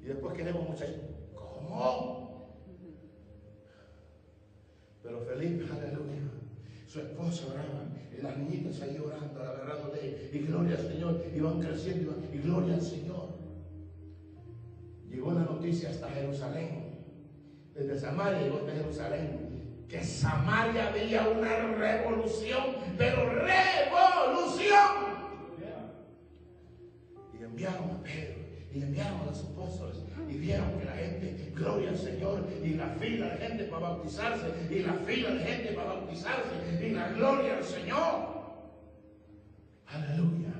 [0.00, 0.94] Y después queremos muchachos.
[1.34, 2.25] ¿Cómo?
[5.06, 6.22] Pero Felipe, aleluya.
[6.88, 7.86] Su esposa oraba,
[8.16, 12.16] y las niñitas ahí orando, agarrando de él, y gloria al Señor, y van creciendo,
[12.32, 13.28] y, gloria al Señor.
[15.08, 16.96] Llegó la noticia hasta Jerusalén.
[17.74, 19.84] Desde Samaria llegó hasta Jerusalén.
[19.88, 22.64] Que Samaria había una revolución,
[22.98, 25.06] pero revolución.
[27.38, 28.45] Y enviaron a Pedro,
[28.76, 29.96] y enviaron a los apóstoles,
[30.28, 34.46] y vieron que la gente, gloria al Señor, y la fila de gente para bautizarse,
[34.70, 38.36] y la fila de gente para bautizarse, y la gloria al Señor.
[39.86, 40.52] Aleluya.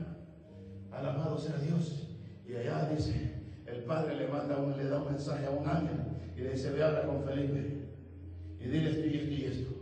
[0.91, 2.09] Alabado sea Dios.
[2.49, 3.35] Y allá dice,
[3.67, 5.97] el Padre le manda un, le da un mensaje a un ángel
[6.37, 7.87] y le dice, ve habla con Felipe
[8.61, 9.75] y dile esto y esto y esto.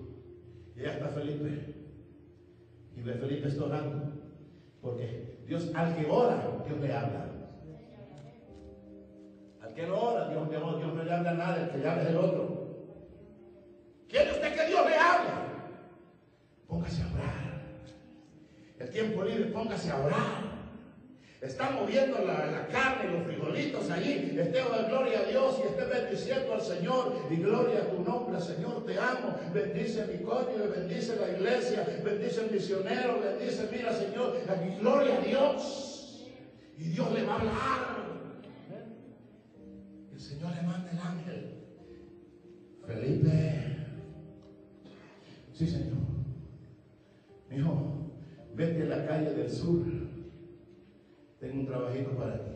[0.76, 1.74] Y allá está Felipe.
[2.96, 4.12] Y ve Felipe está orando.
[4.80, 7.33] Porque Dios, al que ora, Dios le habla.
[9.74, 12.02] Que no ora, Dios, Dios, Dios no le habla a nada, el que le habla
[12.02, 12.64] es el otro.
[14.08, 15.30] ¿Quiere usted que Dios le hable?
[16.68, 17.62] Póngase a orar.
[18.78, 20.54] El tiempo libre, póngase a orar.
[21.40, 24.34] Está moviendo la, la carne, los frijolitos allí.
[24.38, 27.16] Esté oh, gloria a Dios y esté bendiciendo al Señor.
[27.28, 29.36] Y gloria a tu nombre, Señor, te amo.
[29.52, 35.20] Bendice mi cónyuge, bendice la iglesia, bendice el misionero, bendice, mira, Señor, aquí, gloria a
[35.20, 36.30] Dios.
[36.78, 37.93] Y Dios le va a hablar.
[40.24, 41.54] Señor le manda el ángel.
[42.86, 43.76] Felipe.
[45.52, 45.98] Sí, Señor.
[47.50, 48.10] Hijo,
[48.54, 49.84] vete a la calle del sur.
[51.40, 52.52] Tengo un trabajito para ti.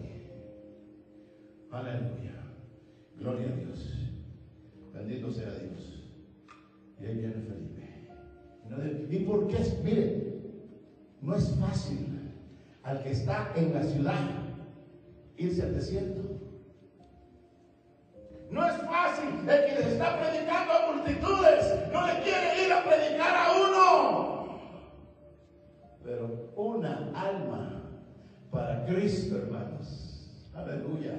[1.70, 2.36] Aleluya.
[3.18, 3.98] Gloria a Dios.
[4.94, 6.02] Bendito sea Dios.
[6.98, 9.14] Y ahí viene Felipe.
[9.14, 9.58] ¿Y por qué?
[9.84, 10.40] Mire,
[11.20, 11.98] no es fácil
[12.82, 14.30] al que está en la ciudad
[15.36, 16.37] irse al desierto.
[18.50, 19.48] No es fácil.
[19.48, 24.60] El que les está predicando a multitudes no le quiere ir a predicar a uno.
[26.02, 27.82] Pero una alma
[28.50, 30.48] para Cristo, hermanos.
[30.54, 31.12] Aleluya.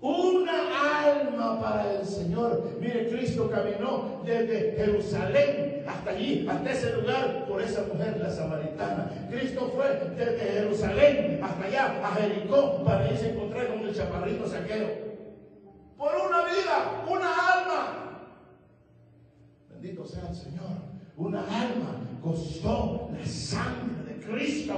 [0.00, 2.78] Una alma para el Señor.
[2.80, 9.10] Mire, Cristo caminó desde Jerusalén hasta allí, hasta ese lugar, por esa mujer, la samaritana.
[9.30, 14.46] Cristo fue desde Jerusalén hasta allá, a Jericó, para irse a encontrar con el chaparrito
[14.46, 15.07] saqueo.
[15.98, 18.20] Por una vida, una alma.
[19.68, 20.70] Bendito sea el Señor.
[21.16, 24.74] Una alma costó la sangre de Cristo.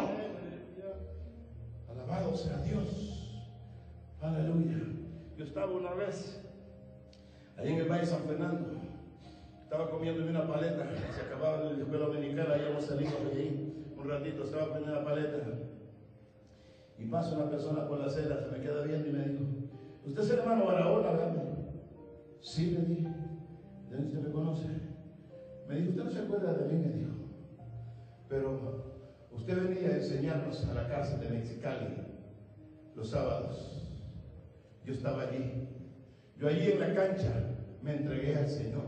[1.91, 3.45] Alabado sea Dios.
[4.23, 4.79] Aleluya.
[5.37, 6.43] Yo estaba una vez
[7.59, 8.81] ahí en el Valle San Fernando.
[9.63, 10.89] Estaba comiendo una paleta.
[11.15, 12.55] Se acababa la escuela dominicana.
[12.55, 14.45] Ahí hemos salido de ahí un ratito.
[14.45, 15.37] Estaba comiendo una paleta.
[16.99, 18.41] Y pasa una persona por la acera.
[18.41, 19.45] Se me queda viendo y me dijo:
[20.07, 21.35] ¿Usted es el hermano Barahona, verdad?
[22.41, 23.09] Sí, le dije.
[23.91, 24.67] ¿De usted me conoce?
[25.69, 26.85] Me dijo: ¿Usted no se acuerda de mí?
[26.85, 27.11] Me dijo.
[28.29, 31.89] Pero usted venía a enseñarnos a la cárcel de Mexicali
[32.95, 33.87] los sábados.
[34.85, 35.69] Yo estaba allí.
[36.39, 37.33] Yo allí en la cancha
[37.83, 38.85] me entregué al Señor.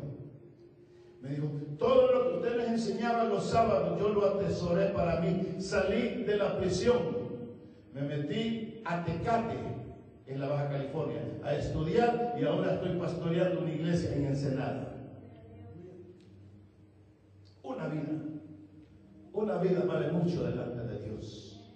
[1.20, 1.46] Me dijo,
[1.78, 5.56] todo lo que usted les enseñaba los sábados, yo lo atesoré para mí.
[5.60, 7.22] Salí de la prisión.
[7.92, 9.56] Me metí a Tecate,
[10.32, 14.94] en la Baja California, a estudiar y ahora estoy pastoreando una iglesia en Ensenada.
[17.62, 18.12] Una vida.
[19.32, 21.70] Una vida vale mucho delante de Dios.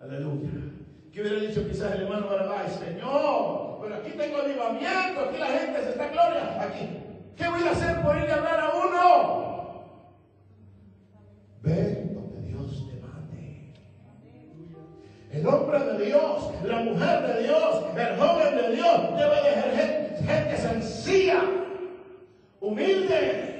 [0.00, 0.50] Aleluya.
[1.12, 2.72] ¿Qué hubiera dicho quizás el hermano Barabás?
[2.74, 6.62] Señor, pero aquí tengo avivamiento, aquí la gente se está gloria.
[6.62, 6.88] Aquí.
[7.36, 9.40] ¿Qué voy a hacer por ir a hablar a uno?
[11.62, 11.99] Ve
[15.32, 20.24] El hombre de Dios, la mujer de Dios, el joven de Dios debe de ser
[20.26, 21.42] gente, sencilla,
[22.60, 23.50] humilde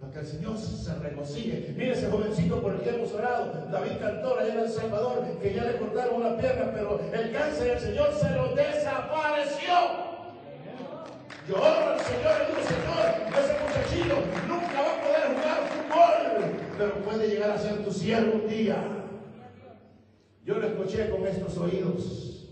[0.00, 1.74] para que el Señor se regocije.
[1.76, 5.52] Mire ese jovencito por el que hemos orado, David Cantor, allá en El Salvador, que
[5.52, 9.74] ya le cortaron una pierna, pero el cáncer del Señor se lo desapareció.
[11.46, 13.04] Yo al Señor y digo, Señor,
[13.38, 14.16] ese muchachito
[14.48, 18.99] nunca va a poder jugar fútbol, pero puede llegar a ser tu siervo un día.
[20.50, 22.48] Yo lo escuché con estos oídos.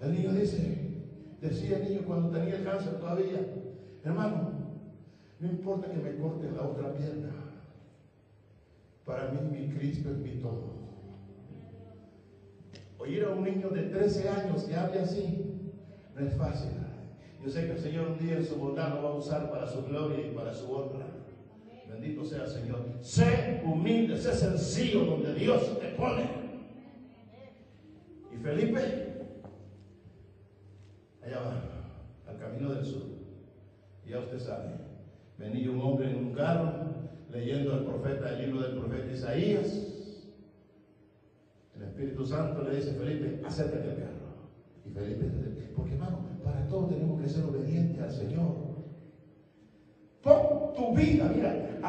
[0.00, 0.76] El niño dice,
[1.40, 3.46] decía el niño cuando tenía el cáncer todavía,
[4.02, 4.50] hermano,
[5.38, 7.30] no importa que me corten la otra pierna.
[9.04, 10.74] Para mí mi Cristo es mi todo.
[12.98, 15.60] Oír a un niño de 13 años que hable así
[16.12, 16.70] no es fácil.
[17.40, 19.68] Yo sé que el Señor un día en su bondad lo va a usar para
[19.68, 21.06] su gloria y para su honra.
[21.88, 22.80] Bendito sea el Señor.
[23.00, 26.45] Sé humilde, sé sencillo donde Dios te pone.
[28.46, 28.78] Felipe,
[31.20, 33.02] allá va, al camino del sur.
[34.06, 34.68] Ya usted sabe,
[35.36, 36.72] venía un hombre en un carro
[37.28, 39.66] leyendo el profeta, el libro del profeta Isaías.
[41.74, 44.26] El Espíritu Santo le dice, Felipe, acércate al carro.
[44.84, 45.24] Y Felipe,
[45.74, 48.54] porque hermano, para todo tenemos que ser obedientes al Señor.
[50.22, 51.80] Pon tu vida, mira,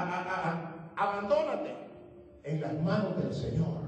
[0.96, 1.76] abandónate
[2.44, 3.87] en las manos del Señor.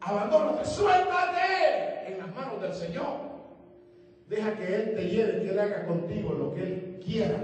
[0.00, 3.30] Abandónate, suéltate en las manos del Señor.
[4.28, 7.38] Deja que Él te lleve, que Él haga contigo lo que Él quiera.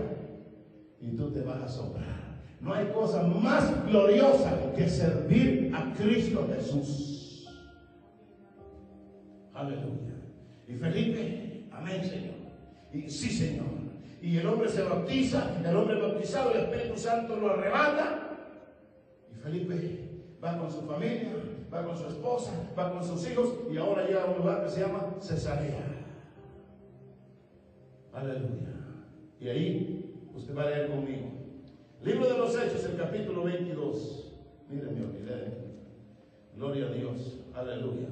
[1.00, 2.16] Y tú te vas a asombrar.
[2.60, 7.46] No hay cosa más gloriosa que servir a Cristo Jesús.
[9.52, 10.14] Aleluya.
[10.66, 12.34] Y Felipe, amén, Señor.
[12.92, 13.66] Y sí, Señor.
[14.22, 18.30] Y el hombre se bautiza, el hombre bautizado, el Espíritu Santo lo arrebata.
[19.30, 20.08] Y Felipe
[20.42, 21.32] va con su familia,
[21.76, 24.70] va con su esposa, va con sus hijos y ahora llega a un lugar que
[24.70, 25.84] se llama Cesarea.
[28.12, 28.72] Aleluya.
[29.38, 31.26] Y ahí usted va a leer conmigo.
[32.02, 34.32] Libro de los Hechos, el capítulo 22.
[34.70, 35.66] Miren, me olvidé.
[36.56, 37.40] Gloria a Dios.
[37.54, 38.08] Aleluya.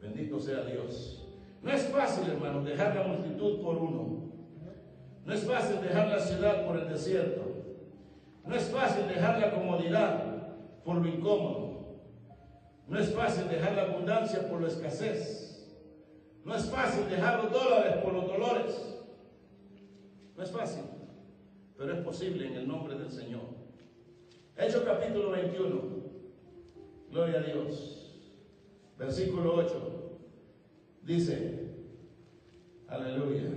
[0.00, 1.26] Bendito sea Dios.
[1.62, 4.30] No es fácil, hermano, dejar la multitud por uno.
[5.24, 7.42] No es fácil dejar la ciudad por el desierto.
[8.44, 10.34] No es fácil dejar la comodidad
[10.84, 11.73] por lo incómodo.
[12.86, 15.44] No es fácil dejar la abundancia por la escasez.
[16.44, 18.96] No es fácil dejar los dólares por los dolores.
[20.36, 20.82] No es fácil,
[21.78, 23.42] pero es posible en el nombre del Señor.
[24.56, 25.80] Hechos capítulo 21.
[27.10, 28.20] Gloria a Dios.
[28.98, 30.18] Versículo 8.
[31.02, 31.68] Dice,
[32.88, 33.50] aleluya.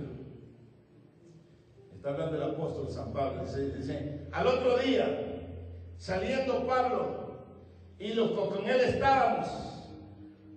[1.94, 3.44] Está hablando el apóstol San Pablo.
[3.44, 5.60] Dice, dice, al otro día,
[5.98, 7.17] saliendo Pablo
[7.98, 9.48] y los que con él estábamos,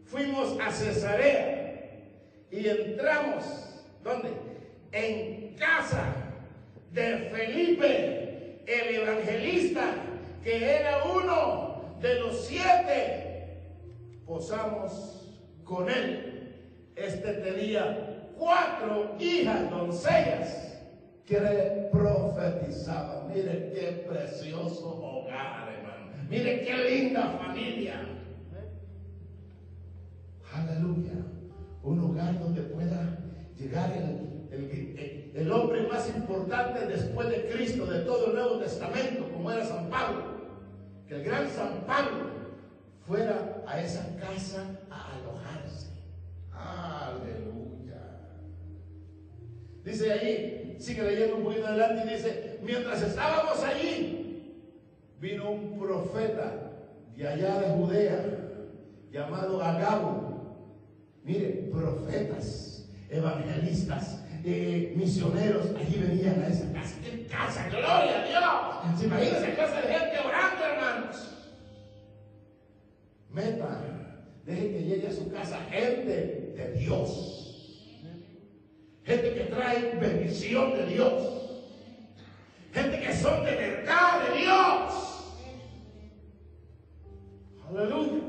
[0.05, 1.61] fuimos a Cesarea
[2.51, 3.45] y entramos,
[4.03, 4.29] ¿dónde?
[4.91, 6.13] En casa
[6.91, 9.95] de Felipe, el evangelista,
[10.43, 13.57] que era uno de los siete.
[14.25, 16.55] Posamos con él.
[16.95, 20.77] Este tenía cuatro hijas doncellas
[21.25, 23.29] que le profetizaban.
[23.33, 25.80] Mire qué precioso hogar.
[26.31, 28.07] Mire qué linda familia.
[30.53, 31.11] Aleluya.
[31.83, 33.17] Un hogar donde pueda
[33.59, 39.65] llegar el, hombre más importante después de Cristo, de todo el Nuevo Testamento, como era
[39.65, 40.23] San Pablo.
[41.05, 42.29] Que el gran San Pablo
[43.05, 45.89] fuera a esa casa a alojarse.
[46.53, 47.99] Aleluya.
[49.83, 54.30] Dice allí, sigue leyendo un poquito adelante y dice, mientras estábamos allí,
[55.21, 56.71] vino un profeta
[57.15, 58.25] de allá de Judea,
[59.11, 60.31] llamado Agabo.
[61.23, 66.95] Mire, profetas, evangelistas, eh, misioneros, allí venían a esa casa.
[67.03, 67.69] ¡Qué casa!
[67.69, 68.99] ¡Gloria a Dios!
[68.99, 71.27] ¿Se imagina esa casa de gente orando, hermanos?
[73.29, 73.81] Meta,
[74.43, 77.37] deje que llegue a su casa gente de Dios.
[79.03, 81.41] Gente que trae bendición de Dios.
[82.73, 85.10] Gente que son de verdad de Dios.
[87.71, 88.21] Aleluya.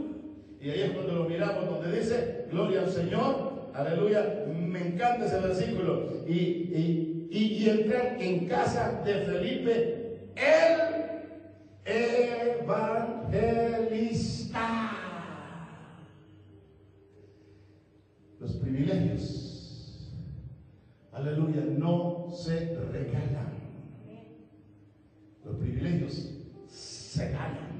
[0.61, 4.45] Y ahí es cuando lo miramos, donde dice, gloria al Señor, aleluya.
[4.47, 6.23] Me encanta ese versículo.
[6.27, 10.93] Y, y, y, entran en casa de Felipe, el
[11.85, 13.41] evangelista.
[18.39, 20.13] Los privilegios,
[21.13, 23.53] aleluya, no se regalan.
[25.45, 26.31] Los privilegios
[26.69, 27.72] se ganan.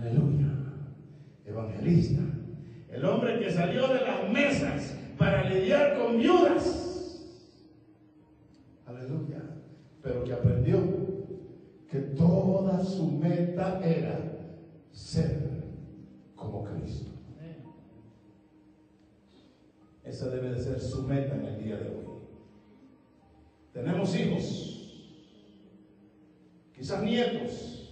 [0.00, 0.46] Aleluya.
[1.44, 2.22] Evangelista.
[2.88, 7.20] El hombre que salió de las mesas para lidiar con viudas.
[8.86, 9.42] Aleluya.
[10.02, 10.78] Pero que aprendió
[11.90, 14.20] que toda su meta era
[14.92, 15.64] ser
[16.36, 17.10] como Cristo.
[20.04, 22.06] Esa debe de ser su meta en el día de hoy.
[23.74, 25.14] Tenemos hijos,
[26.74, 27.87] quizás nietos,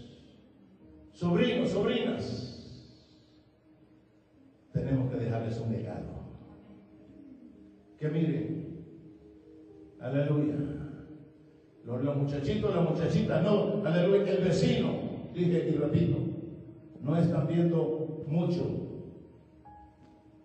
[1.17, 2.53] sobrinos, sobrinas.
[4.73, 6.05] Tenemos que dejarles un legado.
[7.99, 8.85] Que miren,
[10.01, 10.55] aleluya.
[11.85, 14.93] Los, los muchachitos, las muchachitas, no, aleluya, el vecino,
[15.33, 16.19] dije y repito,
[17.01, 18.67] no están viendo mucho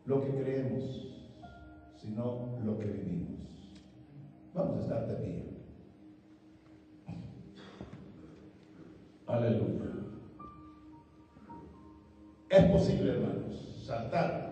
[0.06, 1.14] lo que creemos,
[1.98, 3.32] sino lo que vivimos.
[4.54, 5.46] Vamos a estar de pie.
[9.28, 10.01] Aleluya.
[12.52, 14.52] Es posible, hermanos, saltar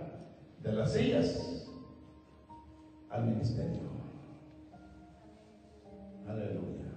[0.64, 1.68] de las sillas
[3.10, 3.90] al ministerio.
[6.26, 6.94] Aleluya.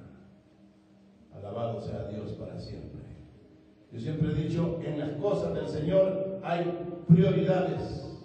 [1.35, 3.03] Alabado sea Dios para siempre.
[3.91, 6.73] Yo siempre he dicho, en las cosas del Señor hay
[7.09, 8.21] prioridades.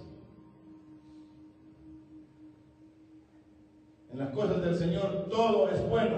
[4.11, 6.17] En las cosas del Señor todo es bueno,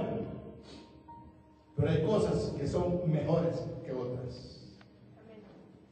[1.78, 4.59] pero hay cosas que son mejores que otras.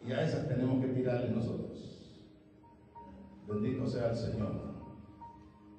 [0.08, 2.18] Y a esas tenemos que tirarle nosotros.
[3.46, 4.52] Bendito sea el Señor.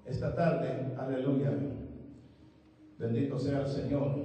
[0.05, 1.51] Esta tarde, aleluya,
[2.99, 4.17] bendito sea el Señor.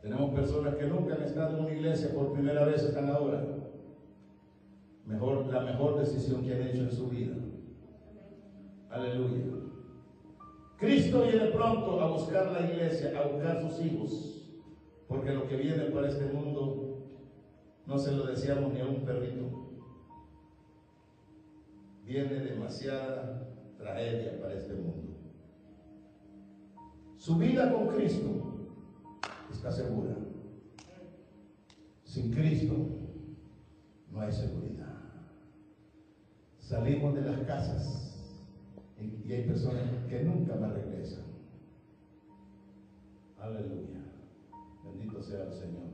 [0.00, 3.44] Tenemos personas que nunca han estado en una iglesia, por primera vez están ahora.
[5.06, 7.34] Mejor, la mejor decisión que han hecho en su vida.
[8.90, 9.44] Aleluya.
[10.78, 14.50] Cristo viene pronto a buscar la iglesia, a buscar sus hijos,
[15.08, 16.89] porque lo que viene para este mundo
[17.86, 19.70] no se lo deseamos ni a un perrito.
[22.04, 23.48] Viene demasiada
[23.78, 25.16] tragedia para este mundo.
[27.16, 28.68] Su vida con Cristo
[29.50, 30.16] está segura.
[32.04, 32.74] Sin Cristo
[34.10, 34.96] no hay seguridad.
[36.58, 38.10] Salimos de las casas
[38.98, 41.24] y hay personas que nunca más regresan.
[43.38, 44.00] Aleluya.
[44.84, 45.89] Bendito sea el Señor.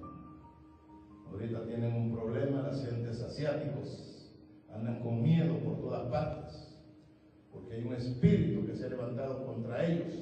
[1.37, 4.33] Ahorita tienen un problema las gentes asiáticos.
[4.73, 6.75] Andan con miedo por todas partes.
[7.53, 10.15] Porque hay un espíritu que se ha levantado contra ellos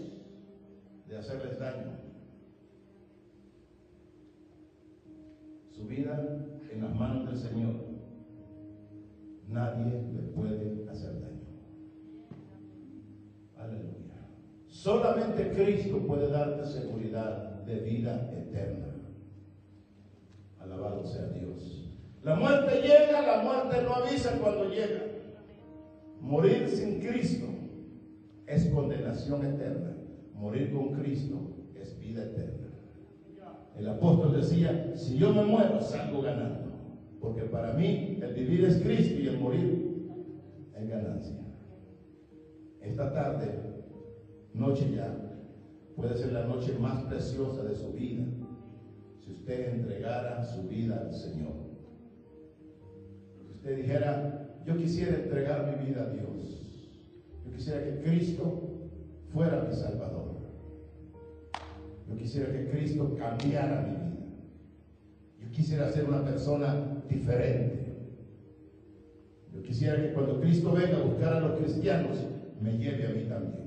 [1.09, 1.93] de hacerles daño.
[5.71, 6.19] Su vida
[6.73, 7.77] en las manos del Señor.
[9.47, 11.47] Nadie le puede hacer daño.
[13.57, 14.27] Aleluya.
[14.67, 18.94] Solamente Cristo puede darte seguridad de vida eterna.
[20.65, 21.91] Alabado sea Dios.
[22.23, 25.03] La muerte llega, la muerte no avisa cuando llega.
[26.21, 27.47] Morir sin Cristo
[28.47, 29.95] es condenación eterna.
[30.35, 31.37] Morir con Cristo
[31.75, 32.69] es vida eterna.
[33.77, 36.73] El apóstol decía, si yo me muero, salgo ganando.
[37.21, 40.09] Porque para mí el vivir es Cristo y el morir
[40.75, 41.37] es ganancia.
[42.81, 43.51] Esta tarde,
[44.55, 45.15] noche ya,
[45.97, 48.25] puede ser la noche más preciosa de su vida
[49.25, 51.55] si usted entregara su vida al Señor.
[53.47, 56.91] Si usted dijera, yo quisiera entregar mi vida a Dios.
[57.45, 58.91] Yo quisiera que Cristo
[59.33, 60.35] fuera mi Salvador.
[62.09, 64.05] Yo quisiera que Cristo cambiara mi vida.
[65.41, 67.95] Yo quisiera ser una persona diferente.
[69.55, 72.19] Yo quisiera que cuando Cristo venga a buscar a los cristianos,
[72.61, 73.64] me lleve a mí también.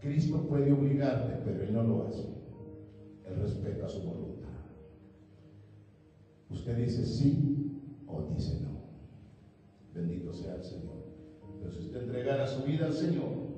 [0.00, 2.24] Cristo puede obligarte, pero Él no lo hace.
[3.26, 4.48] Él respeta su voluntad.
[6.50, 8.78] Usted dice sí o dice no.
[9.94, 10.98] Bendito sea el Señor.
[11.58, 13.48] Pero si usted entregara su vida al Señor,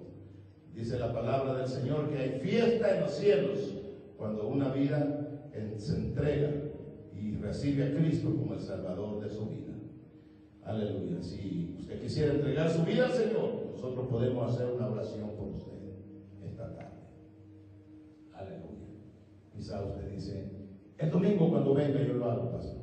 [0.75, 3.77] dice la palabra del Señor que hay fiesta en los cielos
[4.17, 5.21] cuando una vida
[5.77, 6.51] se entrega
[7.15, 9.75] y recibe a Cristo como el Salvador de su vida.
[10.65, 11.23] Aleluya.
[11.23, 15.80] Si usted quisiera entregar su vida al Señor, nosotros podemos hacer una oración por usted
[19.61, 20.51] Quizá usted dice,
[20.97, 22.81] el domingo cuando venga yo lo hago, pastor.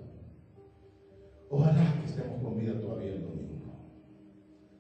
[1.50, 3.58] Ojalá que estemos con vida todavía el domingo.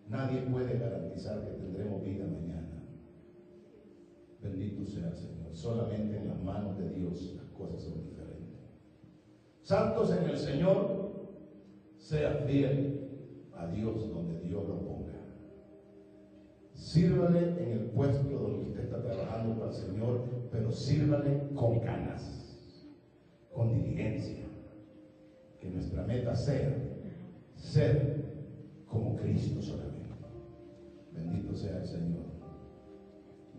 [0.07, 2.84] Nadie puede garantizar que tendremos vida mañana.
[4.44, 5.56] Bendito sea el Señor.
[5.56, 8.78] Solamente en las manos de Dios las cosas son diferentes.
[9.64, 11.36] Santos en el Señor,
[11.98, 13.10] sea fiel
[13.56, 15.19] a Dios donde Dios lo ponga.
[16.74, 22.57] Sírvale en el puesto donde trabajando para el Señor, pero sírvale con ganas,
[23.53, 24.45] con diligencia.
[25.60, 26.76] Que nuestra meta sea
[27.56, 28.18] ser
[28.88, 29.98] como Cristo solamente.
[31.14, 32.26] Bendito sea el Señor.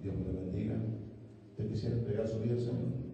[0.03, 0.77] Dios me bendiga.
[1.51, 3.09] ¿Usted quisiera entregar su vida al Señor?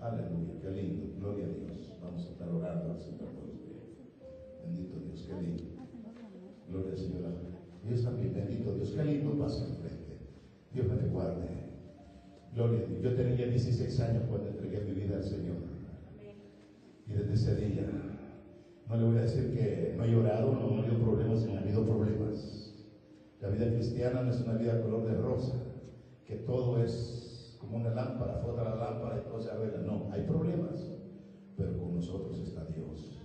[0.00, 1.06] Aleluya, qué lindo.
[1.18, 1.92] Gloria a Dios.
[2.02, 3.76] Vamos a estar orando al Señor por usted.
[4.64, 5.64] Bendito Dios, qué lindo.
[6.68, 7.20] Gloria al Señor.
[7.84, 10.18] Dios también, bendito Dios, qué lindo pasa enfrente.
[10.72, 11.69] Dios me recuerde.
[12.54, 13.02] Gloria a Dios.
[13.02, 15.56] Yo tenía 16 años cuando entregué mi vida al Señor.
[17.06, 17.88] Y desde ese día,
[18.88, 21.60] no le voy a decir que no he llorado, no, he habido problemas, no ha
[21.60, 22.74] habido problemas.
[23.40, 25.54] La vida cristiana no es una vida color de rosa,
[26.26, 29.80] que todo es como una lámpara, frota la lámpara y todo se arregla.
[29.82, 30.86] No, hay problemas,
[31.56, 33.20] pero con nosotros está Dios.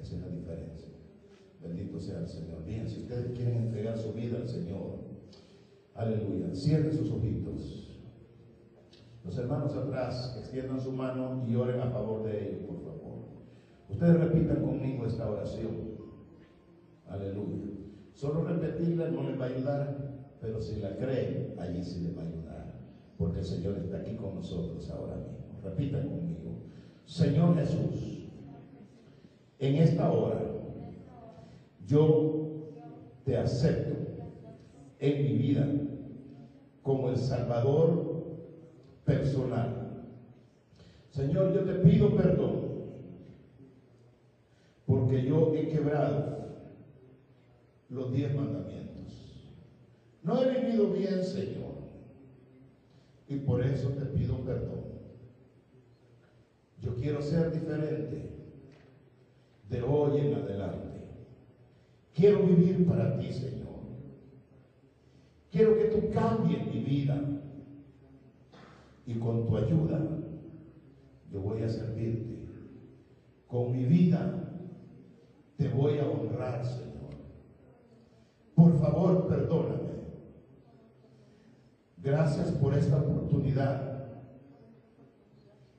[0.00, 0.88] Esa es la diferencia.
[1.62, 2.64] Bendito sea el Señor.
[2.64, 4.98] Bien, si ustedes quieren entregar su vida al Señor,
[5.94, 7.85] aleluya, cierren sus ojitos.
[9.26, 12.96] Los hermanos atrás extiendan su mano y oren a favor de ellos, por favor.
[13.90, 15.96] Ustedes repitan conmigo esta oración.
[17.08, 17.66] Aleluya.
[18.12, 19.96] Solo repetirla no les va a ayudar,
[20.40, 22.74] pero si la creen, allí sí les va a ayudar.
[23.18, 25.60] Porque el Señor está aquí con nosotros ahora mismo.
[25.64, 26.62] Repitan conmigo.
[27.04, 28.28] Señor Jesús,
[29.58, 30.40] en esta hora
[31.84, 32.46] yo
[33.24, 33.96] te acepto
[35.00, 35.66] en mi vida
[36.82, 38.05] como el Salvador
[39.06, 39.70] personal.
[41.10, 42.76] Señor, yo te pido perdón
[44.86, 46.36] porque yo he quebrado
[47.90, 48.96] los diez mandamientos.
[50.22, 51.74] No he vivido bien, Señor,
[53.28, 54.96] y por eso te pido perdón.
[56.82, 58.20] Yo quiero ser diferente
[59.70, 61.06] de hoy en adelante.
[62.12, 63.76] Quiero vivir para ti, Señor.
[65.50, 67.45] Quiero que tú cambies mi vida.
[69.06, 70.00] Y con tu ayuda
[71.32, 72.46] yo voy a servirte.
[73.46, 74.46] Con mi vida
[75.56, 77.14] te voy a honrar, Señor.
[78.54, 79.86] Por favor, perdóname.
[82.02, 83.86] Gracias por esta oportunidad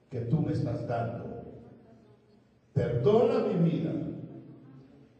[0.09, 1.25] que tú me estás dando.
[2.73, 3.91] Perdona mi vida.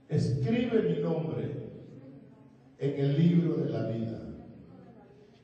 [0.10, 1.70] Escribe mi nombre
[2.78, 4.20] en el libro de la vida.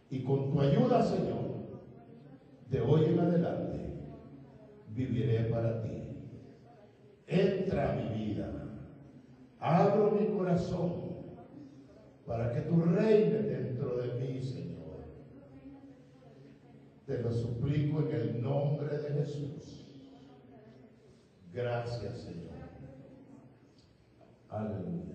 [0.09, 1.42] Y con tu ayuda, Señor,
[2.73, 3.85] de hoy en adelante,
[4.89, 5.91] viviré para ti.
[7.27, 8.51] Entra a mi vida.
[9.59, 11.03] Abro mi corazón
[12.25, 15.05] para que tú reines dentro de mí, Señor.
[17.05, 19.85] Te lo suplico en el nombre de Jesús.
[21.53, 22.53] Gracias, Señor.
[24.49, 25.13] Aleluya.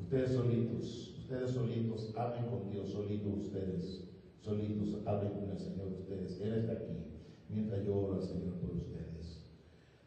[0.00, 4.09] Ustedes solitos, ustedes solitos, hablen con Dios, solitos ustedes,
[4.40, 6.40] solitos, hablen con el Señor ustedes.
[6.40, 6.96] Él está aquí,
[7.48, 9.46] mientras yo oro al Señor por ustedes.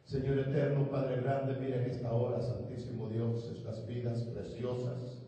[0.03, 5.23] Señor eterno, Padre grande, mira en esta hora, Santísimo Dios, estas vidas preciosas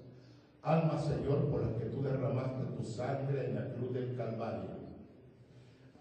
[0.66, 4.72] Alma, Señor, por las que tú derramaste tu sangre en la cruz del Calvario.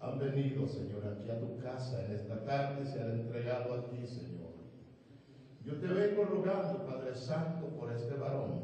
[0.01, 3.89] Han venido, Señor, aquí a tu casa en esta tarde y se han entregado a
[3.89, 4.55] ti, Señor.
[5.63, 8.63] Yo te vengo rogando, Padre Santo, por este varón.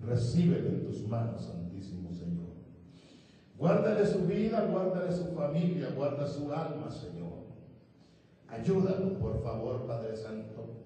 [0.00, 1.65] Recíbelo en tus manos, Señor.
[3.58, 7.46] Guárdale su vida, guárdale su familia, guarda su alma, Señor.
[8.48, 10.84] Ayúdalo, por favor, Padre Santo.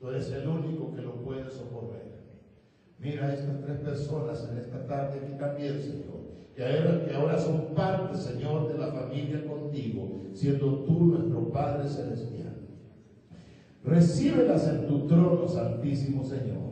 [0.00, 2.08] Tú eres el único que lo puede socorrer.
[2.98, 6.18] Mira a estas tres personas en esta tarde aquí también, Señor.
[6.56, 11.88] Que ahora, que ahora son parte, Señor, de la familia contigo, siendo tú nuestro Padre
[11.88, 12.56] Celestial.
[13.84, 16.67] Recíbelas en tu trono, Santísimo Señor.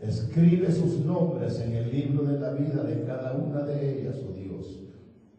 [0.00, 4.32] Escribe sus nombres en el libro de la vida de cada una de ellas, oh
[4.32, 4.82] Dios.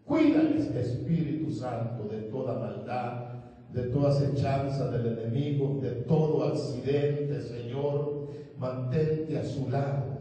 [0.03, 3.27] Cuídales, Espíritu Santo, de toda maldad,
[3.71, 8.27] de toda acechanza del enemigo, de todo accidente, Señor.
[8.57, 10.17] Mantente a su lado.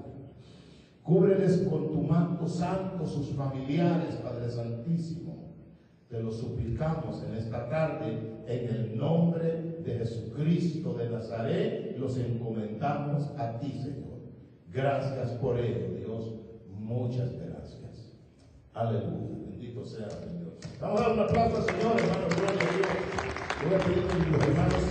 [1.02, 5.54] Cúbreles con tu manto santo sus familiares, Padre Santísimo.
[6.10, 13.30] Te lo suplicamos en esta tarde, en el nombre de Jesucristo de Nazaret, los encomendamos
[13.38, 14.15] a ti, Señor.
[14.76, 16.34] Gracias por ello, Dios.
[16.68, 18.12] Muchas gracias.
[18.74, 19.46] Aleluya.
[19.48, 20.52] Bendito sea Dios.
[20.78, 22.26] Vamos a dar un aplauso al Señor, hermano.
[22.36, 22.88] Gloria a Dios.
[23.64, 24.82] Voy a pedir a hermanos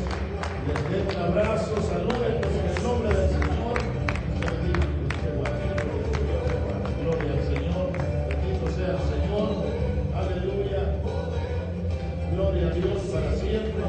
[0.66, 3.78] les den un abrazo, salúdenlos en el nombre del Señor.
[7.04, 7.88] Gloria al Señor.
[8.28, 9.50] Bendito sea el Señor.
[10.16, 10.82] Aleluya.
[12.34, 13.86] Gloria a Dios para siempre.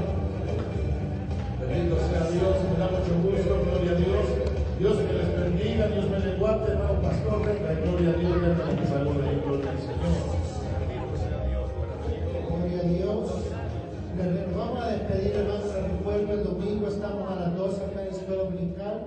[1.59, 2.57] Bendito sea Dios.
[2.69, 3.65] Me da mucho gusto.
[3.65, 4.47] Gloria a Dios.
[4.79, 5.06] Dios
[5.77, 5.89] bendiga.
[5.89, 7.41] Dios me les guarde, hermano pastor.
[7.43, 8.41] Y gloria a Dios.
[8.41, 10.17] Venga, que salude y gloria al Señor.
[12.49, 13.31] Gloria a Dios.
[14.17, 16.33] Le- vamos a despedir, hermanos, recuerdo.
[16.33, 19.03] El domingo estamos a las 12 acá en la escuela dominical.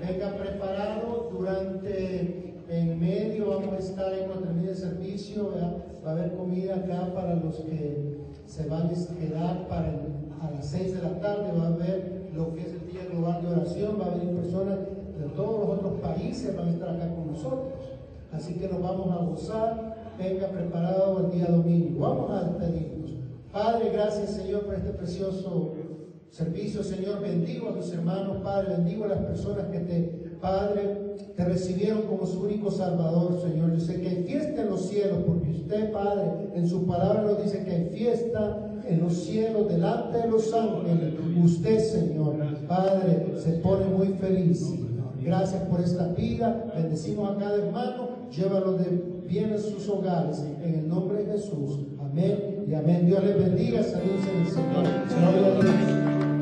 [0.00, 1.28] Venga preparado.
[1.32, 5.50] Durante, en medio, vamos a estar ahí cuando termine el servicio.
[5.50, 5.76] ¿verdad?
[6.04, 8.16] Va a haber comida acá para los que
[8.46, 11.52] se van a quedar para el- a las 6 de la tarde.
[11.58, 13.98] Va a haber lo que es el Día Global de Oración.
[14.00, 14.78] Va a venir personas
[15.18, 17.72] de todos los otros países, van a estar acá con nosotros.
[18.32, 19.96] Así que nos vamos a gozar.
[20.18, 22.00] Venga preparado el día domingo.
[22.00, 23.10] Vamos a despedirnos.
[23.52, 25.74] Padre, gracias Señor por este precioso
[26.30, 26.82] servicio.
[26.82, 28.38] Señor, bendigo a mis hermanos.
[28.42, 30.02] Padre, bendigo a las personas que te,
[30.40, 33.72] Padre, te recibieron como su único Salvador, Señor.
[33.72, 37.42] Yo sé que hay fiesta en los cielos, porque usted, Padre, en su palabra nos
[37.42, 41.14] dice que hay fiesta en los cielos delante de los ángeles.
[41.42, 42.36] Usted, Señor,
[42.68, 44.72] Padre, se pone muy feliz.
[45.26, 46.72] Gracias por esta vida.
[46.76, 48.10] Bendecimos a cada hermano.
[48.30, 50.40] Llévalo de bien a sus hogares.
[50.62, 51.80] En el nombre de Jesús.
[51.98, 53.06] Amén y amén.
[53.06, 53.82] Dios les bendiga.
[53.82, 55.62] Saludos en el Señor.
[55.62, 56.35] Dios.